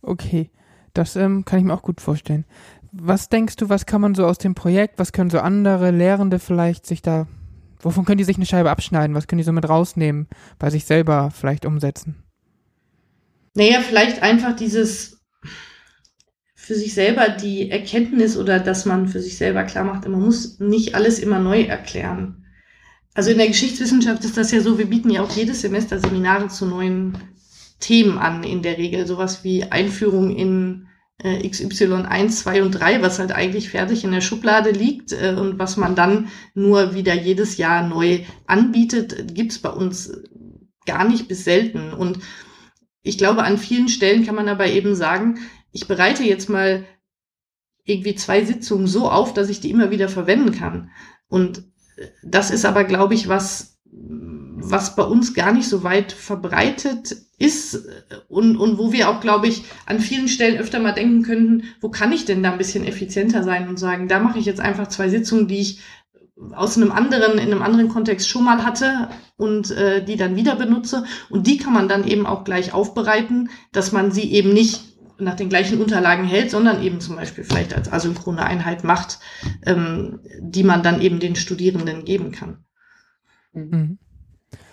Okay, 0.00 0.50
das 0.94 1.16
ähm, 1.16 1.44
kann 1.44 1.58
ich 1.58 1.64
mir 1.64 1.74
auch 1.74 1.82
gut 1.82 2.00
vorstellen. 2.00 2.44
Was 2.92 3.28
denkst 3.28 3.56
du, 3.56 3.68
was 3.68 3.86
kann 3.86 4.00
man 4.00 4.14
so 4.14 4.26
aus 4.26 4.38
dem 4.38 4.54
Projekt, 4.54 4.98
was 4.98 5.12
können 5.12 5.30
so 5.30 5.40
andere 5.40 5.90
Lehrende 5.90 6.38
vielleicht 6.38 6.86
sich 6.86 7.00
da, 7.00 7.26
wovon 7.80 8.04
können 8.04 8.18
die 8.18 8.24
sich 8.24 8.36
eine 8.36 8.46
Scheibe 8.46 8.70
abschneiden, 8.70 9.16
was 9.16 9.26
können 9.26 9.38
die 9.38 9.44
so 9.44 9.52
mit 9.52 9.68
rausnehmen, 9.68 10.28
bei 10.58 10.70
sich 10.70 10.84
selber 10.84 11.30
vielleicht 11.30 11.64
umsetzen? 11.64 12.22
Naja, 13.54 13.80
vielleicht 13.80 14.22
einfach 14.22 14.54
dieses, 14.56 15.22
für 16.54 16.74
sich 16.74 16.94
selber 16.94 17.28
die 17.28 17.70
Erkenntnis 17.70 18.36
oder 18.36 18.60
dass 18.60 18.84
man 18.86 19.08
für 19.08 19.20
sich 19.20 19.36
selber 19.36 19.64
klar 19.64 19.84
macht, 19.84 20.06
man 20.06 20.20
muss 20.20 20.60
nicht 20.60 20.94
alles 20.94 21.18
immer 21.18 21.38
neu 21.38 21.62
erklären. 21.62 22.46
Also 23.14 23.30
in 23.30 23.38
der 23.38 23.48
Geschichtswissenschaft 23.48 24.24
ist 24.24 24.36
das 24.36 24.52
ja 24.52 24.60
so, 24.60 24.78
wir 24.78 24.86
bieten 24.86 25.10
ja 25.10 25.22
auch 25.22 25.30
jedes 25.34 25.60
Semester 25.60 25.98
Seminare 25.98 26.48
zu 26.48 26.66
neuen 26.66 27.18
Themen 27.82 28.16
an, 28.16 28.44
in 28.44 28.62
der 28.62 28.78
Regel. 28.78 29.06
Sowas 29.06 29.44
wie 29.44 29.64
Einführung 29.64 30.34
in 30.34 30.88
äh, 31.18 31.46
XY 31.46 32.04
1, 32.06 32.40
2 32.40 32.62
und 32.62 32.72
3, 32.72 33.02
was 33.02 33.18
halt 33.18 33.32
eigentlich 33.32 33.68
fertig 33.68 34.04
in 34.04 34.12
der 34.12 34.22
Schublade 34.22 34.70
liegt 34.70 35.12
äh, 35.12 35.34
und 35.38 35.58
was 35.58 35.76
man 35.76 35.94
dann 35.94 36.28
nur 36.54 36.94
wieder 36.94 37.14
jedes 37.14 37.58
Jahr 37.58 37.86
neu 37.86 38.20
anbietet, 38.46 39.34
gibt's 39.34 39.58
bei 39.58 39.70
uns 39.70 40.22
gar 40.86 41.06
nicht 41.06 41.28
bis 41.28 41.44
selten. 41.44 41.92
Und 41.92 42.20
ich 43.02 43.18
glaube, 43.18 43.42
an 43.42 43.58
vielen 43.58 43.88
Stellen 43.88 44.24
kann 44.24 44.34
man 44.34 44.48
aber 44.48 44.66
eben 44.66 44.94
sagen, 44.94 45.38
ich 45.72 45.86
bereite 45.86 46.22
jetzt 46.22 46.48
mal 46.48 46.84
irgendwie 47.84 48.14
zwei 48.14 48.44
Sitzungen 48.44 48.86
so 48.86 49.10
auf, 49.10 49.34
dass 49.34 49.48
ich 49.48 49.60
die 49.60 49.70
immer 49.70 49.90
wieder 49.90 50.08
verwenden 50.08 50.52
kann. 50.52 50.90
Und 51.28 51.64
das 52.22 52.50
ist 52.50 52.64
aber, 52.64 52.84
glaube 52.84 53.14
ich, 53.14 53.28
was, 53.28 53.80
was 54.64 54.96
bei 54.96 55.02
uns 55.02 55.34
gar 55.34 55.52
nicht 55.52 55.68
so 55.68 55.82
weit 55.82 56.12
verbreitet 56.12 57.16
ist 57.38 57.86
und, 58.28 58.56
und 58.56 58.78
wo 58.78 58.92
wir 58.92 59.10
auch, 59.10 59.20
glaube 59.20 59.48
ich, 59.48 59.64
an 59.86 59.98
vielen 59.98 60.28
Stellen 60.28 60.58
öfter 60.58 60.78
mal 60.78 60.92
denken 60.92 61.22
könnten, 61.22 61.64
wo 61.80 61.88
kann 61.88 62.12
ich 62.12 62.24
denn 62.24 62.42
da 62.42 62.52
ein 62.52 62.58
bisschen 62.58 62.84
effizienter 62.84 63.42
sein 63.42 63.68
und 63.68 63.78
sagen, 63.78 64.08
da 64.08 64.20
mache 64.20 64.38
ich 64.38 64.44
jetzt 64.44 64.60
einfach 64.60 64.88
zwei 64.88 65.08
Sitzungen, 65.08 65.48
die 65.48 65.58
ich 65.58 65.80
aus 66.52 66.76
einem 66.76 66.92
anderen, 66.92 67.38
in 67.38 67.52
einem 67.52 67.62
anderen 67.62 67.88
Kontext 67.88 68.28
schon 68.28 68.44
mal 68.44 68.64
hatte 68.64 69.08
und 69.36 69.70
äh, 69.70 70.04
die 70.04 70.16
dann 70.16 70.36
wieder 70.36 70.56
benutze. 70.56 71.04
Und 71.30 71.46
die 71.46 71.56
kann 71.56 71.72
man 71.72 71.88
dann 71.88 72.06
eben 72.06 72.26
auch 72.26 72.44
gleich 72.44 72.72
aufbereiten, 72.72 73.50
dass 73.72 73.92
man 73.92 74.12
sie 74.12 74.32
eben 74.32 74.52
nicht 74.52 74.92
nach 75.18 75.34
den 75.34 75.48
gleichen 75.48 75.80
Unterlagen 75.80 76.24
hält, 76.24 76.50
sondern 76.50 76.82
eben 76.82 77.00
zum 77.00 77.16
Beispiel 77.16 77.44
vielleicht 77.44 77.74
als 77.74 77.92
asynchrone 77.92 78.42
Einheit 78.42 78.82
macht, 78.82 79.18
ähm, 79.64 80.20
die 80.40 80.64
man 80.64 80.82
dann 80.82 81.00
eben 81.00 81.20
den 81.20 81.36
Studierenden 81.36 82.04
geben 82.04 82.32
kann. 82.32 82.64
Mhm. 83.52 83.98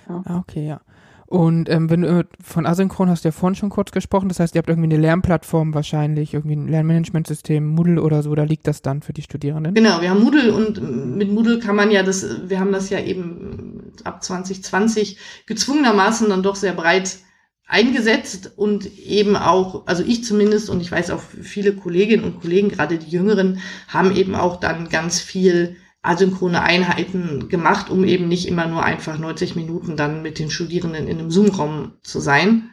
Ja. 0.09 0.23
Ah, 0.25 0.37
okay, 0.39 0.67
ja. 0.67 0.81
Und 1.29 1.69
ähm, 1.69 1.91
wenn 1.91 2.01
du 2.01 2.25
von 2.41 2.65
asynchron 2.65 3.07
hast 3.07 3.23
du 3.23 3.27
ja 3.27 3.31
vorhin 3.31 3.55
schon 3.55 3.69
kurz 3.69 3.91
gesprochen, 3.91 4.29
das 4.29 4.39
heißt, 4.39 4.55
ihr 4.55 4.59
habt 4.59 4.69
irgendwie 4.69 4.91
eine 4.91 4.99
Lernplattform 4.99 5.75
wahrscheinlich, 5.75 6.33
irgendwie 6.33 6.55
ein 6.55 6.67
Lernmanagementsystem, 6.67 7.67
Moodle 7.67 8.01
oder 8.01 8.23
so, 8.23 8.33
da 8.33 8.43
liegt 8.45 8.65
das 8.65 8.81
dann 8.81 9.03
für 9.03 9.13
die 9.13 9.21
Studierenden? 9.21 9.75
Genau, 9.75 10.01
wir 10.01 10.09
haben 10.09 10.23
Moodle 10.23 10.51
und 10.51 10.81
mit 11.15 11.31
Moodle 11.31 11.59
kann 11.59 11.75
man 11.75 11.91
ja 11.91 12.01
das, 12.01 12.49
wir 12.49 12.59
haben 12.59 12.71
das 12.71 12.89
ja 12.89 12.99
eben 12.99 13.93
ab 14.05 14.23
2020 14.23 15.19
gezwungenermaßen 15.45 16.27
dann 16.29 16.41
doch 16.41 16.55
sehr 16.55 16.73
breit 16.73 17.19
eingesetzt 17.67 18.53
und 18.55 18.97
eben 18.97 19.35
auch, 19.35 19.85
also 19.85 20.03
ich 20.03 20.23
zumindest 20.23 20.71
und 20.71 20.81
ich 20.81 20.91
weiß 20.91 21.11
auch 21.11 21.21
viele 21.21 21.73
Kolleginnen 21.73 22.23
und 22.23 22.41
Kollegen, 22.41 22.69
gerade 22.69 22.97
die 22.97 23.11
Jüngeren, 23.11 23.59
haben 23.87 24.15
eben 24.15 24.33
auch 24.33 24.59
dann 24.59 24.89
ganz 24.89 25.19
viel 25.21 25.75
asynchrone 26.01 26.61
Einheiten 26.61 27.49
gemacht, 27.49 27.89
um 27.89 28.03
eben 28.03 28.27
nicht 28.27 28.47
immer 28.47 28.67
nur 28.67 28.83
einfach 28.83 29.17
90 29.17 29.55
Minuten 29.55 29.97
dann 29.97 30.21
mit 30.21 30.39
den 30.39 30.49
Studierenden 30.49 31.07
in 31.07 31.19
einem 31.19 31.31
Zoom-Raum 31.31 31.93
zu 32.03 32.19
sein. 32.19 32.69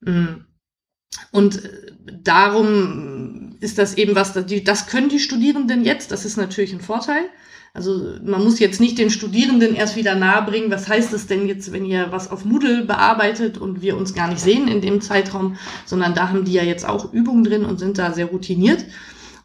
Mm. 0.00 0.44
Und 1.32 1.62
darum 2.22 3.56
ist 3.60 3.78
das 3.78 3.94
eben 3.94 4.14
was, 4.14 4.34
das 4.34 4.86
können 4.86 5.08
die 5.08 5.18
Studierenden 5.18 5.84
jetzt, 5.84 6.12
das 6.12 6.24
ist 6.24 6.36
natürlich 6.36 6.72
ein 6.72 6.80
Vorteil. 6.80 7.22
Also 7.74 8.16
man 8.24 8.42
muss 8.42 8.58
jetzt 8.58 8.80
nicht 8.80 8.98
den 8.98 9.10
Studierenden 9.10 9.74
erst 9.74 9.96
wieder 9.96 10.14
nahebringen, 10.14 10.70
was 10.70 10.88
heißt 10.88 11.12
es 11.12 11.26
denn 11.26 11.46
jetzt, 11.46 11.72
wenn 11.72 11.84
ihr 11.84 12.10
was 12.10 12.30
auf 12.30 12.44
Moodle 12.44 12.84
bearbeitet 12.84 13.58
und 13.58 13.82
wir 13.82 13.96
uns 13.96 14.14
gar 14.14 14.28
nicht 14.28 14.40
sehen 14.40 14.68
in 14.68 14.80
dem 14.80 15.00
Zeitraum, 15.00 15.56
sondern 15.84 16.14
da 16.14 16.28
haben 16.28 16.44
die 16.44 16.52
ja 16.52 16.62
jetzt 16.62 16.88
auch 16.88 17.12
Übungen 17.12 17.44
drin 17.44 17.64
und 17.64 17.78
sind 17.78 17.98
da 17.98 18.12
sehr 18.12 18.26
routiniert. 18.26 18.84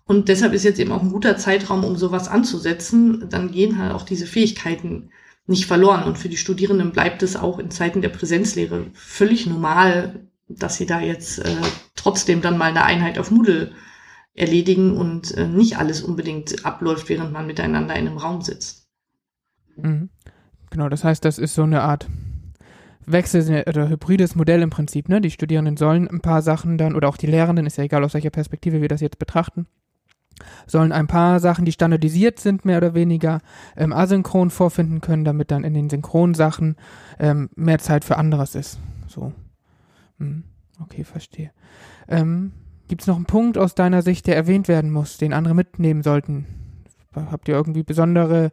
Und 0.05 0.27
deshalb 0.27 0.53
ist 0.53 0.63
jetzt 0.63 0.79
eben 0.79 0.91
auch 0.91 1.01
ein 1.01 1.11
guter 1.11 1.37
Zeitraum, 1.37 1.83
um 1.83 1.95
sowas 1.95 2.27
anzusetzen. 2.27 3.29
Dann 3.29 3.51
gehen 3.51 3.77
halt 3.77 3.93
auch 3.93 4.03
diese 4.03 4.25
Fähigkeiten 4.25 5.11
nicht 5.47 5.65
verloren. 5.65 6.03
Und 6.03 6.17
für 6.17 6.29
die 6.29 6.37
Studierenden 6.37 6.91
bleibt 6.91 7.23
es 7.23 7.35
auch 7.35 7.59
in 7.59 7.71
Zeiten 7.71 8.01
der 8.01 8.09
Präsenzlehre 8.09 8.87
völlig 8.93 9.45
normal, 9.45 10.27
dass 10.47 10.75
sie 10.75 10.85
da 10.85 10.99
jetzt 10.99 11.39
äh, 11.39 11.55
trotzdem 11.95 12.41
dann 12.41 12.57
mal 12.57 12.69
eine 12.69 12.83
Einheit 12.83 13.17
auf 13.17 13.31
Moodle 13.31 13.71
erledigen 14.33 14.97
und 14.97 15.31
äh, 15.37 15.47
nicht 15.47 15.77
alles 15.77 16.01
unbedingt 16.01 16.65
abläuft, 16.65 17.07
während 17.09 17.31
man 17.31 17.47
miteinander 17.47 17.95
in 17.95 18.07
einem 18.07 18.17
Raum 18.17 18.41
sitzt. 18.41 18.87
Mhm. 19.77 20.09
Genau, 20.69 20.89
das 20.89 21.03
heißt, 21.03 21.23
das 21.23 21.37
ist 21.37 21.53
so 21.53 21.63
eine 21.63 21.81
Art 21.81 22.07
Wechsel 23.05 23.63
oder 23.67 23.89
hybrides 23.89 24.35
Modell 24.35 24.61
im 24.61 24.69
Prinzip. 24.69 25.07
Ne? 25.07 25.21
Die 25.21 25.31
Studierenden 25.31 25.77
sollen 25.77 26.07
ein 26.07 26.21
paar 26.21 26.41
Sachen 26.41 26.77
dann, 26.77 26.95
oder 26.95 27.09
auch 27.09 27.17
die 27.17 27.27
Lehrenden, 27.27 27.65
ist 27.65 27.77
ja 27.77 27.83
egal 27.83 28.03
aus 28.03 28.13
welcher 28.13 28.31
Perspektive 28.31 28.81
wir 28.81 28.87
das 28.87 29.01
jetzt 29.01 29.19
betrachten, 29.19 29.67
sollen 30.67 30.91
ein 30.91 31.07
paar 31.07 31.39
Sachen, 31.39 31.65
die 31.65 31.71
standardisiert 31.71 32.39
sind, 32.39 32.65
mehr 32.65 32.77
oder 32.77 32.93
weniger 32.93 33.41
ähm, 33.75 33.93
asynchron 33.93 34.49
vorfinden 34.49 35.01
können, 35.01 35.25
damit 35.25 35.51
dann 35.51 35.63
in 35.63 35.73
den 35.73 35.89
Synchronsachen 35.89 36.75
ähm, 37.19 37.49
mehr 37.55 37.79
Zeit 37.79 38.03
für 38.05 38.17
anderes 38.17 38.55
ist. 38.55 38.79
So. 39.07 39.33
Hm. 40.19 40.43
Okay, 40.81 41.03
verstehe. 41.03 41.51
Ähm, 42.07 42.51
Gibt 42.87 43.01
es 43.01 43.07
noch 43.07 43.15
einen 43.15 43.25
Punkt 43.25 43.57
aus 43.57 43.75
deiner 43.75 44.01
Sicht, 44.01 44.27
der 44.27 44.35
erwähnt 44.35 44.67
werden 44.67 44.91
muss, 44.91 45.17
den 45.17 45.33
andere 45.33 45.53
mitnehmen 45.53 46.03
sollten? 46.03 46.45
Habt 47.15 47.47
ihr 47.47 47.55
irgendwie 47.55 47.83
besondere, 47.83 48.51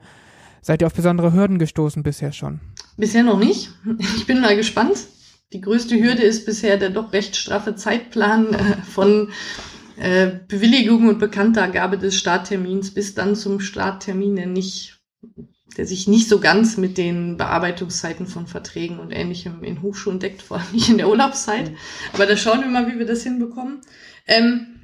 seid 0.60 0.82
ihr 0.82 0.86
auf 0.86 0.94
besondere 0.94 1.32
Hürden 1.32 1.58
gestoßen 1.58 2.02
bisher 2.02 2.32
schon? 2.32 2.60
Bisher 2.96 3.22
noch 3.22 3.38
nicht. 3.38 3.70
Ich 4.16 4.26
bin 4.26 4.40
mal 4.40 4.56
gespannt. 4.56 5.08
Die 5.52 5.60
größte 5.60 6.00
Hürde 6.00 6.22
ist 6.22 6.46
bisher 6.46 6.76
der 6.76 6.90
doch 6.90 7.12
recht 7.12 7.34
straffe 7.34 7.74
Zeitplan 7.74 8.54
äh, 8.54 8.76
von 8.82 9.30
äh, 10.00 10.40
Bewilligung 10.48 11.08
und 11.08 11.18
Bekanntgabe 11.18 11.98
des 11.98 12.16
Starttermins 12.16 12.94
bis 12.94 13.14
dann 13.14 13.36
zum 13.36 13.60
Starttermin, 13.60 14.34
der 14.34 14.46
nicht, 14.46 14.98
der 15.76 15.86
sich 15.86 16.08
nicht 16.08 16.26
so 16.26 16.40
ganz 16.40 16.78
mit 16.78 16.96
den 16.96 17.36
Bearbeitungszeiten 17.36 18.26
von 18.26 18.46
Verträgen 18.46 18.98
und 18.98 19.10
ähnlichem 19.10 19.62
in 19.62 19.82
Hochschulen 19.82 20.18
deckt, 20.18 20.40
vor 20.40 20.56
allem 20.56 20.72
nicht 20.72 20.88
in 20.88 20.96
der 20.96 21.08
Urlaubszeit. 21.08 21.72
Aber 22.14 22.24
da 22.24 22.34
schauen 22.34 22.62
wir 22.62 22.68
mal, 22.68 22.90
wie 22.90 22.98
wir 22.98 23.04
das 23.04 23.24
hinbekommen. 23.24 23.82
Ähm, 24.26 24.80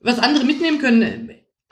was 0.00 0.18
andere 0.18 0.44
mitnehmen 0.44 0.78
können, 0.78 1.30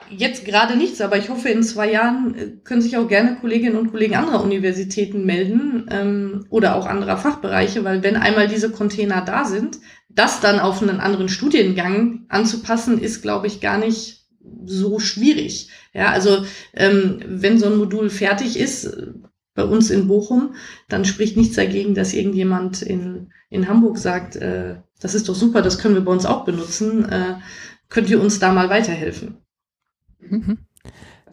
jetzt 0.09 0.45
gerade 0.45 0.75
nichts, 0.75 1.01
aber 1.01 1.17
ich 1.17 1.29
hoffe, 1.29 1.49
in 1.49 1.63
zwei 1.63 1.91
Jahren 1.91 2.35
äh, 2.35 2.51
können 2.63 2.81
sich 2.81 2.97
auch 2.97 3.07
gerne 3.07 3.37
Kolleginnen 3.37 3.75
und 3.75 3.91
Kollegen 3.91 4.15
anderer 4.15 4.43
Universitäten 4.43 5.25
melden 5.25 5.87
ähm, 5.89 6.45
oder 6.49 6.75
auch 6.75 6.85
anderer 6.85 7.17
Fachbereiche, 7.17 7.83
weil 7.83 8.03
wenn 8.03 8.15
einmal 8.15 8.47
diese 8.47 8.71
Container 8.71 9.21
da 9.21 9.45
sind, 9.45 9.79
das 10.09 10.39
dann 10.39 10.59
auf 10.59 10.81
einen 10.81 10.99
anderen 10.99 11.29
Studiengang 11.29 12.25
anzupassen, 12.29 12.99
ist, 12.99 13.21
glaube 13.21 13.47
ich, 13.47 13.59
gar 13.59 13.77
nicht 13.77 14.25
so 14.65 14.99
schwierig. 14.99 15.69
Ja, 15.93 16.11
also 16.11 16.45
ähm, 16.73 17.19
wenn 17.27 17.57
so 17.57 17.65
ein 17.67 17.77
Modul 17.77 18.09
fertig 18.09 18.57
ist, 18.57 18.95
bei 19.55 19.63
uns 19.63 19.89
in 19.89 20.07
Bochum, 20.07 20.55
dann 20.89 21.05
spricht 21.05 21.37
nichts 21.37 21.55
dagegen, 21.55 21.95
dass 21.95 22.13
irgendjemand 22.13 22.81
in, 22.81 23.31
in 23.49 23.67
Hamburg 23.67 23.97
sagt, 23.97 24.35
äh, 24.35 24.75
das 24.99 25.15
ist 25.15 25.29
doch 25.29 25.35
super, 25.35 25.61
das 25.61 25.79
können 25.79 25.95
wir 25.95 26.03
bei 26.03 26.11
uns 26.11 26.25
auch 26.25 26.43
benutzen. 26.43 27.05
Äh, 27.05 27.35
könnt 27.89 28.09
ihr 28.09 28.21
uns 28.21 28.39
da 28.39 28.51
mal 28.51 28.69
weiterhelfen? 28.69 29.37
Mhm. 30.29 30.57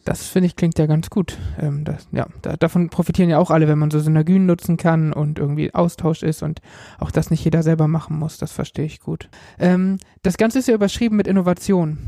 Das 0.05 0.27
finde 0.27 0.47
ich 0.47 0.57
klingt 0.57 0.79
ja 0.79 0.87
ganz 0.87 1.11
gut. 1.11 1.39
Ähm, 1.61 1.85
das, 1.85 2.09
ja, 2.11 2.27
da, 2.43 2.57
davon 2.57 2.89
profitieren 2.91 3.31
ja 3.31 3.39
auch 3.39 3.51
alle, 3.51 3.69
wenn 3.69 3.79
man 3.79 3.91
so 3.91 4.01
Synergien 4.01 4.47
nutzen 4.47 4.77
kann 4.77 5.13
und 5.13 5.39
irgendwie 5.39 5.73
Austausch 5.75 6.23
ist 6.23 6.43
und 6.43 6.61
auch 6.99 7.13
das 7.13 7.31
nicht 7.31 7.45
jeder 7.45 7.63
selber 7.63 7.87
machen 7.87 8.19
muss. 8.19 8.39
Das 8.39 8.51
verstehe 8.51 8.87
ich 8.87 9.01
gut. 9.01 9.29
Ähm, 9.59 9.99
das 10.23 10.37
Ganze 10.37 10.59
ist 10.59 10.69
ja 10.69 10.75
überschrieben 10.75 11.17
mit 11.17 11.29
Innovation. 11.29 11.99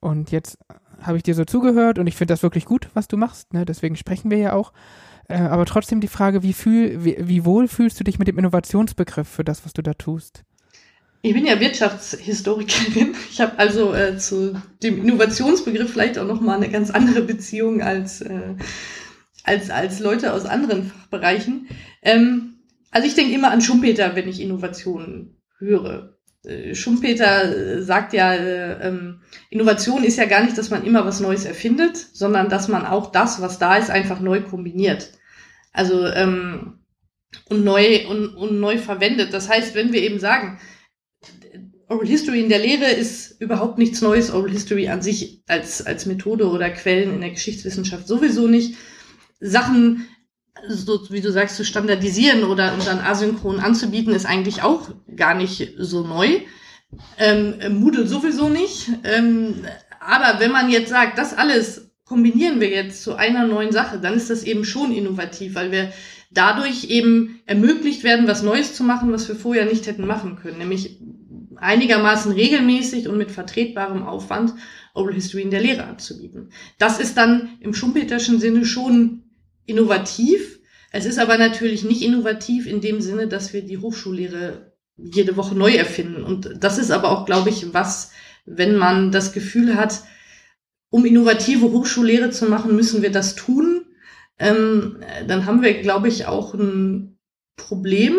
Und 0.00 0.32
jetzt 0.32 0.58
habe 1.00 1.18
ich 1.18 1.22
dir 1.22 1.34
so 1.34 1.44
zugehört 1.44 1.98
und 1.98 2.06
ich 2.06 2.16
finde 2.16 2.32
das 2.32 2.42
wirklich 2.42 2.64
gut, 2.64 2.90
was 2.94 3.06
du 3.06 3.16
machst. 3.16 3.52
Ne? 3.54 3.64
Deswegen 3.64 3.96
sprechen 3.96 4.30
wir 4.30 4.38
ja 4.38 4.52
auch. 4.54 4.72
Äh, 5.28 5.38
aber 5.38 5.66
trotzdem 5.66 6.00
die 6.00 6.08
Frage, 6.08 6.42
wie, 6.42 6.52
fühl, 6.52 7.04
wie, 7.04 7.16
wie 7.20 7.44
wohl 7.44 7.68
fühlst 7.68 8.00
du 8.00 8.04
dich 8.04 8.18
mit 8.18 8.26
dem 8.26 8.38
Innovationsbegriff 8.38 9.28
für 9.28 9.44
das, 9.44 9.64
was 9.64 9.72
du 9.72 9.82
da 9.82 9.94
tust? 9.94 10.44
Ich 11.22 11.34
bin 11.34 11.46
ja 11.46 11.60
Wirtschaftshistorikerin. 11.60 13.14
Ich 13.30 13.40
habe 13.40 13.58
also 13.58 13.94
äh, 13.94 14.16
zu 14.16 14.60
dem 14.82 15.02
Innovationsbegriff 15.02 15.92
vielleicht 15.92 16.18
auch 16.18 16.26
noch 16.26 16.40
mal 16.40 16.56
eine 16.56 16.70
ganz 16.70 16.90
andere 16.90 17.22
Beziehung 17.22 17.82
als 17.82 18.22
äh, 18.22 18.54
als 19.44 19.70
als 19.70 20.00
Leute 20.00 20.32
aus 20.32 20.46
anderen 20.46 20.84
Fachbereichen. 20.84 21.68
Ähm, 22.02 22.54
also 22.90 23.06
ich 23.06 23.14
denke 23.14 23.34
immer 23.34 23.50
an 23.50 23.60
Schumpeter, 23.60 24.16
wenn 24.16 24.28
ich 24.28 24.40
Innovation 24.40 25.36
höre. 25.58 26.16
Äh, 26.44 26.74
Schumpeter 26.74 27.44
äh, 27.44 27.82
sagt 27.82 28.12
ja, 28.12 28.34
äh, 28.34 28.88
ähm, 28.88 29.20
Innovation 29.50 30.04
ist 30.04 30.16
ja 30.16 30.24
gar 30.24 30.42
nicht, 30.42 30.56
dass 30.56 30.70
man 30.70 30.84
immer 30.84 31.04
was 31.04 31.20
Neues 31.20 31.44
erfindet, 31.44 31.96
sondern 31.96 32.48
dass 32.48 32.68
man 32.68 32.86
auch 32.86 33.12
das, 33.12 33.40
was 33.40 33.58
da 33.58 33.76
ist, 33.76 33.90
einfach 33.90 34.20
neu 34.20 34.42
kombiniert. 34.42 35.12
Also 35.72 36.06
ähm, 36.06 36.80
und 37.48 37.64
neu 37.64 38.08
und, 38.08 38.34
und 38.34 38.58
neu 38.58 38.78
verwendet. 38.78 39.32
Das 39.32 39.48
heißt, 39.48 39.74
wenn 39.74 39.92
wir 39.92 40.02
eben 40.02 40.18
sagen, 40.18 40.58
Oral 41.90 42.06
History 42.06 42.40
in 42.40 42.48
der 42.48 42.60
Lehre 42.60 42.88
ist 42.88 43.40
überhaupt 43.40 43.76
nichts 43.76 44.00
Neues. 44.00 44.30
Oral 44.30 44.52
History 44.52 44.88
an 44.88 45.02
sich 45.02 45.42
als, 45.48 45.84
als 45.84 46.06
Methode 46.06 46.48
oder 46.48 46.70
Quellen 46.70 47.12
in 47.12 47.20
der 47.20 47.30
Geschichtswissenschaft 47.30 48.06
sowieso 48.06 48.46
nicht. 48.46 48.76
Sachen, 49.40 50.06
so 50.68 51.00
wie 51.10 51.20
du 51.20 51.32
sagst, 51.32 51.56
zu 51.56 51.64
standardisieren 51.64 52.44
oder 52.44 52.74
und 52.74 52.86
dann 52.86 53.00
asynchron 53.00 53.58
anzubieten, 53.58 54.14
ist 54.14 54.24
eigentlich 54.24 54.62
auch 54.62 54.90
gar 55.16 55.34
nicht 55.34 55.74
so 55.78 56.06
neu. 56.06 56.28
Ähm, 57.18 57.80
Moodle 57.80 58.06
sowieso 58.06 58.48
nicht. 58.48 58.88
Ähm, 59.02 59.66
aber 59.98 60.38
wenn 60.38 60.52
man 60.52 60.70
jetzt 60.70 60.90
sagt, 60.90 61.18
das 61.18 61.36
alles 61.36 61.90
kombinieren 62.04 62.60
wir 62.60 62.68
jetzt 62.68 63.02
zu 63.02 63.16
einer 63.16 63.48
neuen 63.48 63.72
Sache, 63.72 63.98
dann 63.98 64.14
ist 64.14 64.30
das 64.30 64.44
eben 64.44 64.64
schon 64.64 64.92
innovativ, 64.92 65.56
weil 65.56 65.72
wir 65.72 65.92
dadurch 66.30 66.84
eben 66.84 67.40
ermöglicht 67.46 68.04
werden, 68.04 68.28
was 68.28 68.44
Neues 68.44 68.74
zu 68.74 68.84
machen, 68.84 69.12
was 69.12 69.26
wir 69.26 69.34
vorher 69.34 69.64
nicht 69.64 69.88
hätten 69.88 70.06
machen 70.06 70.36
können, 70.40 70.58
nämlich 70.58 71.00
einigermaßen 71.60 72.32
regelmäßig 72.32 73.08
und 73.08 73.18
mit 73.18 73.30
vertretbarem 73.30 74.02
Aufwand 74.02 74.54
Oral 74.94 75.14
History 75.14 75.42
in 75.42 75.50
der 75.50 75.60
Lehre 75.60 75.84
anzubieten. 75.84 76.50
Das 76.78 76.98
ist 76.98 77.16
dann 77.16 77.50
im 77.60 77.74
schumpeterschen 77.74 78.40
Sinne 78.40 78.64
schon 78.64 79.24
innovativ. 79.66 80.60
Es 80.90 81.06
ist 81.06 81.18
aber 81.18 81.38
natürlich 81.38 81.84
nicht 81.84 82.02
innovativ 82.02 82.66
in 82.66 82.80
dem 82.80 83.00
Sinne, 83.00 83.28
dass 83.28 83.52
wir 83.52 83.62
die 83.62 83.78
Hochschullehre 83.78 84.72
jede 84.96 85.36
Woche 85.36 85.54
neu 85.54 85.72
erfinden. 85.72 86.24
Und 86.24 86.50
das 86.58 86.78
ist 86.78 86.90
aber 86.90 87.10
auch, 87.10 87.26
glaube 87.26 87.50
ich, 87.50 87.72
was, 87.72 88.10
wenn 88.46 88.76
man 88.76 89.12
das 89.12 89.32
Gefühl 89.32 89.76
hat, 89.76 90.02
um 90.90 91.04
innovative 91.04 91.70
Hochschullehre 91.70 92.30
zu 92.30 92.46
machen, 92.46 92.74
müssen 92.74 93.02
wir 93.02 93.12
das 93.12 93.36
tun, 93.36 93.86
ähm, 94.38 94.96
dann 95.26 95.46
haben 95.46 95.62
wir, 95.62 95.80
glaube 95.80 96.08
ich, 96.08 96.26
auch 96.26 96.54
ein 96.54 97.18
Problem, 97.56 98.14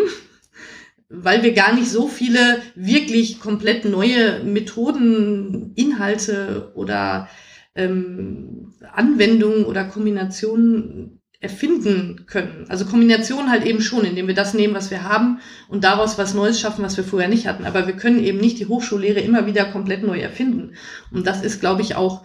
weil 1.12 1.42
wir 1.42 1.52
gar 1.52 1.74
nicht 1.74 1.88
so 1.88 2.08
viele 2.08 2.62
wirklich 2.74 3.38
komplett 3.38 3.84
neue 3.84 4.42
Methoden, 4.44 5.72
Inhalte 5.76 6.72
oder 6.74 7.28
ähm, 7.74 8.72
Anwendungen 8.92 9.64
oder 9.64 9.84
Kombinationen 9.84 11.20
erfinden 11.38 12.24
können. 12.26 12.66
Also 12.68 12.86
Kombinationen 12.86 13.50
halt 13.50 13.66
eben 13.66 13.82
schon, 13.82 14.04
indem 14.04 14.28
wir 14.28 14.34
das 14.34 14.54
nehmen, 14.54 14.74
was 14.74 14.90
wir 14.90 15.02
haben 15.02 15.40
und 15.68 15.84
daraus 15.84 16.16
was 16.16 16.34
Neues 16.34 16.60
schaffen, 16.60 16.84
was 16.84 16.96
wir 16.96 17.04
vorher 17.04 17.28
nicht 17.28 17.46
hatten. 17.46 17.64
Aber 17.64 17.86
wir 17.86 17.94
können 17.94 18.22
eben 18.22 18.38
nicht 18.38 18.58
die 18.58 18.66
Hochschullehre 18.66 19.20
immer 19.20 19.44
wieder 19.44 19.64
komplett 19.66 20.04
neu 20.04 20.18
erfinden. 20.18 20.74
Und 21.10 21.26
das 21.26 21.42
ist, 21.42 21.60
glaube 21.60 21.82
ich, 21.82 21.96
auch 21.96 22.22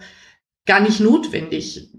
gar 0.66 0.80
nicht 0.80 1.00
notwendig, 1.00 1.90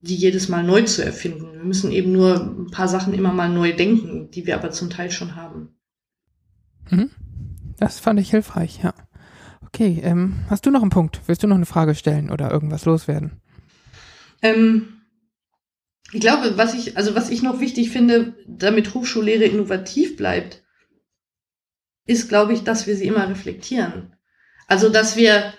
die 0.00 0.16
jedes 0.16 0.48
Mal 0.48 0.62
neu 0.62 0.82
zu 0.82 1.02
erfinden. 1.02 1.54
Wir 1.54 1.64
müssen 1.64 1.90
eben 1.90 2.12
nur 2.12 2.34
ein 2.34 2.70
paar 2.70 2.88
Sachen 2.88 3.14
immer 3.14 3.32
mal 3.32 3.48
neu 3.48 3.72
denken, 3.72 4.30
die 4.30 4.46
wir 4.46 4.54
aber 4.54 4.70
zum 4.70 4.90
Teil 4.90 5.10
schon 5.10 5.34
haben. 5.34 5.76
Mhm. 6.90 7.10
Das 7.78 7.98
fand 7.98 8.20
ich 8.20 8.30
hilfreich, 8.30 8.80
ja. 8.82 8.94
Okay, 9.62 10.00
ähm, 10.02 10.36
hast 10.48 10.64
du 10.64 10.70
noch 10.70 10.82
einen 10.82 10.90
Punkt? 10.90 11.20
Willst 11.26 11.42
du 11.42 11.46
noch 11.46 11.56
eine 11.56 11.66
Frage 11.66 11.94
stellen 11.94 12.30
oder 12.30 12.50
irgendwas 12.50 12.84
loswerden? 12.84 13.40
Ähm, 14.42 15.02
ich 16.12 16.20
glaube, 16.20 16.56
was 16.56 16.74
ich, 16.74 16.96
also 16.96 17.14
was 17.14 17.30
ich 17.30 17.42
noch 17.42 17.60
wichtig 17.60 17.90
finde, 17.90 18.34
damit 18.46 18.94
Hochschullehre 18.94 19.44
innovativ 19.44 20.16
bleibt, 20.16 20.62
ist, 22.06 22.28
glaube 22.28 22.52
ich, 22.52 22.62
dass 22.62 22.86
wir 22.86 22.96
sie 22.96 23.06
immer 23.06 23.28
reflektieren. 23.28 24.14
Also, 24.68 24.88
dass 24.88 25.16
wir, 25.16 25.52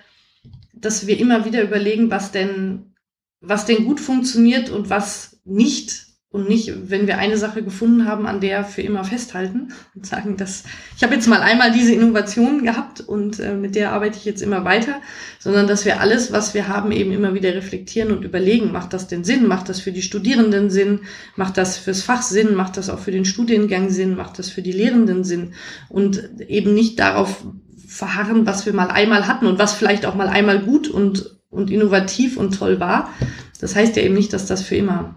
dass 0.73 1.05
wir 1.05 1.19
immer 1.19 1.45
wieder 1.45 1.61
überlegen, 1.61 2.09
was 2.09 2.31
denn, 2.31 2.95
was 3.41 3.65
denn 3.65 3.85
gut 3.85 3.99
funktioniert 3.99 4.69
und 4.69 4.89
was 4.89 5.41
nicht 5.43 6.06
und 6.29 6.49
nicht, 6.49 6.89
wenn 6.89 7.07
wir 7.07 7.19
eine 7.19 7.37
Sache 7.37 7.63
gefunden 7.63 8.05
haben, 8.05 8.25
an 8.25 8.41
der 8.41 8.65
für 8.65 8.81
immer 8.81 9.05
festhalten 9.05 9.69
und 9.95 10.05
sagen, 10.05 10.35
dass 10.35 10.65
ich 10.97 11.03
habe 11.03 11.15
jetzt 11.15 11.27
mal 11.27 11.41
einmal 11.41 11.71
diese 11.71 11.93
Innovation 11.93 12.63
gehabt 12.63 12.99
und 12.99 13.39
äh, 13.39 13.53
mit 13.53 13.75
der 13.75 13.93
arbeite 13.93 14.17
ich 14.17 14.25
jetzt 14.25 14.41
immer 14.41 14.65
weiter, 14.65 14.95
sondern 15.39 15.67
dass 15.67 15.85
wir 15.85 16.01
alles, 16.01 16.33
was 16.33 16.53
wir 16.53 16.67
haben, 16.67 16.91
eben 16.91 17.13
immer 17.13 17.33
wieder 17.33 17.55
reflektieren 17.55 18.11
und 18.11 18.25
überlegen, 18.25 18.73
macht 18.73 18.91
das 18.91 19.07
denn 19.07 19.23
Sinn, 19.23 19.47
macht 19.47 19.69
das 19.69 19.79
für 19.79 19.93
die 19.93 20.01
Studierenden 20.01 20.69
Sinn, 20.69 20.99
macht 21.37 21.57
das 21.57 21.77
fürs 21.77 22.01
Fach 22.01 22.21
Sinn, 22.21 22.55
macht 22.55 22.75
das 22.75 22.89
auch 22.89 22.99
für 22.99 23.11
den 23.11 23.25
Studiengang 23.25 23.89
Sinn, 23.89 24.15
macht 24.15 24.37
das 24.37 24.49
für 24.49 24.61
die 24.61 24.73
Lehrenden 24.73 25.23
Sinn? 25.23 25.53
Und 25.87 26.41
eben 26.41 26.73
nicht 26.73 26.99
darauf 26.99 27.45
verharren, 27.87 28.45
was 28.45 28.65
wir 28.65 28.73
mal 28.73 28.89
einmal 28.89 29.27
hatten 29.27 29.45
und 29.45 29.59
was 29.59 29.73
vielleicht 29.73 30.05
auch 30.05 30.15
mal 30.15 30.27
einmal 30.27 30.59
gut 30.59 30.89
und, 30.89 31.37
und 31.49 31.71
innovativ 31.71 32.35
und 32.35 32.57
toll 32.57 32.81
war. 32.81 33.13
Das 33.61 33.77
heißt 33.77 33.95
ja 33.95 34.03
eben 34.03 34.13
nicht, 34.13 34.33
dass 34.33 34.45
das 34.45 34.61
für 34.61 34.75
immer 34.75 35.15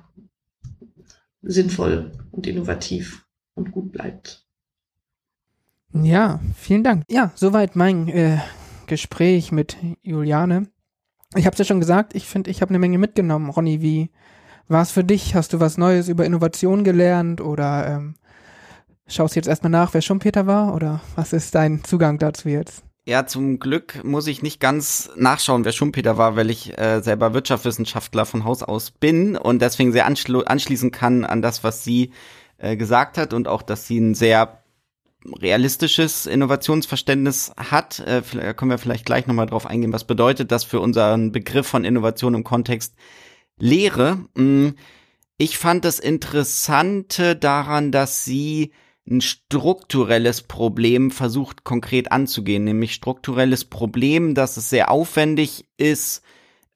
sinnvoll 1.42 2.12
und 2.30 2.46
innovativ 2.46 3.26
und 3.54 3.72
gut 3.72 3.92
bleibt. 3.92 4.46
Ja, 5.92 6.40
vielen 6.56 6.84
Dank. 6.84 7.04
Ja, 7.08 7.32
soweit 7.34 7.74
mein 7.74 8.08
äh, 8.08 8.38
Gespräch 8.86 9.50
mit 9.50 9.76
Juliane. 10.02 10.68
Ich 11.34 11.46
habe 11.46 11.54
es 11.54 11.58
ja 11.58 11.64
schon 11.64 11.80
gesagt, 11.80 12.14
ich 12.14 12.26
finde, 12.26 12.50
ich 12.50 12.60
habe 12.60 12.70
eine 12.70 12.78
Menge 12.78 12.98
mitgenommen. 12.98 13.50
Ronny, 13.50 13.82
wie 13.82 14.10
war 14.68 14.82
es 14.82 14.90
für 14.90 15.04
dich? 15.04 15.34
Hast 15.34 15.52
du 15.52 15.60
was 15.60 15.78
Neues 15.78 16.08
über 16.08 16.24
Innovation 16.24 16.84
gelernt 16.84 17.40
oder 17.40 17.86
ähm, 17.86 18.14
schaust 19.06 19.36
jetzt 19.36 19.48
erstmal 19.48 19.70
nach, 19.70 19.94
wer 19.94 20.02
Schumpeter 20.02 20.46
war 20.46 20.74
oder 20.74 21.00
was 21.16 21.32
ist 21.32 21.54
dein 21.54 21.82
Zugang 21.84 22.18
dazu 22.18 22.48
jetzt? 22.48 22.84
Ja, 23.06 23.26
zum 23.26 23.58
Glück 23.58 24.04
muss 24.04 24.26
ich 24.26 24.42
nicht 24.42 24.60
ganz 24.60 25.10
nachschauen, 25.16 25.64
wer 25.64 25.72
Schumpeter 25.72 26.18
war, 26.18 26.36
weil 26.36 26.50
ich 26.50 26.78
äh, 26.78 27.00
selber 27.00 27.32
Wirtschaftswissenschaftler 27.32 28.26
von 28.26 28.44
Haus 28.44 28.62
aus 28.62 28.90
bin 28.90 29.36
und 29.36 29.62
deswegen 29.62 29.90
sehr 29.92 30.06
anschließen 30.06 30.90
kann 30.90 31.24
an 31.24 31.40
das, 31.40 31.64
was 31.64 31.82
sie 31.82 32.12
äh, 32.58 32.76
gesagt 32.76 33.16
hat 33.16 33.32
und 33.32 33.48
auch, 33.48 33.62
dass 33.62 33.86
sie 33.86 33.98
ein 33.98 34.14
sehr 34.14 34.62
realistisches 35.24 36.26
Innovationsverständnis 36.26 37.52
hat. 37.56 38.00
Äh, 38.00 38.22
da 38.34 38.52
können 38.52 38.70
wir 38.70 38.78
vielleicht 38.78 39.06
gleich 39.06 39.26
nochmal 39.26 39.46
drauf 39.46 39.66
eingehen, 39.66 39.92
was 39.92 40.04
bedeutet 40.04 40.52
das 40.52 40.64
für 40.64 40.80
unseren 40.80 41.32
Begriff 41.32 41.66
von 41.66 41.84
Innovation 41.84 42.34
im 42.34 42.44
Kontext 42.44 42.94
Lehre. 43.58 44.18
Hm, 44.36 44.74
ich 45.38 45.56
fand 45.56 45.86
das 45.86 46.00
Interessante 46.00 47.34
daran, 47.34 47.92
dass 47.92 48.24
sie 48.26 48.72
ein 49.10 49.20
strukturelles 49.20 50.42
Problem 50.42 51.10
versucht 51.10 51.64
konkret 51.64 52.12
anzugehen, 52.12 52.64
nämlich 52.64 52.94
strukturelles 52.94 53.64
Problem, 53.64 54.34
dass 54.34 54.56
es 54.56 54.70
sehr 54.70 54.90
aufwendig 54.90 55.66
ist, 55.76 56.22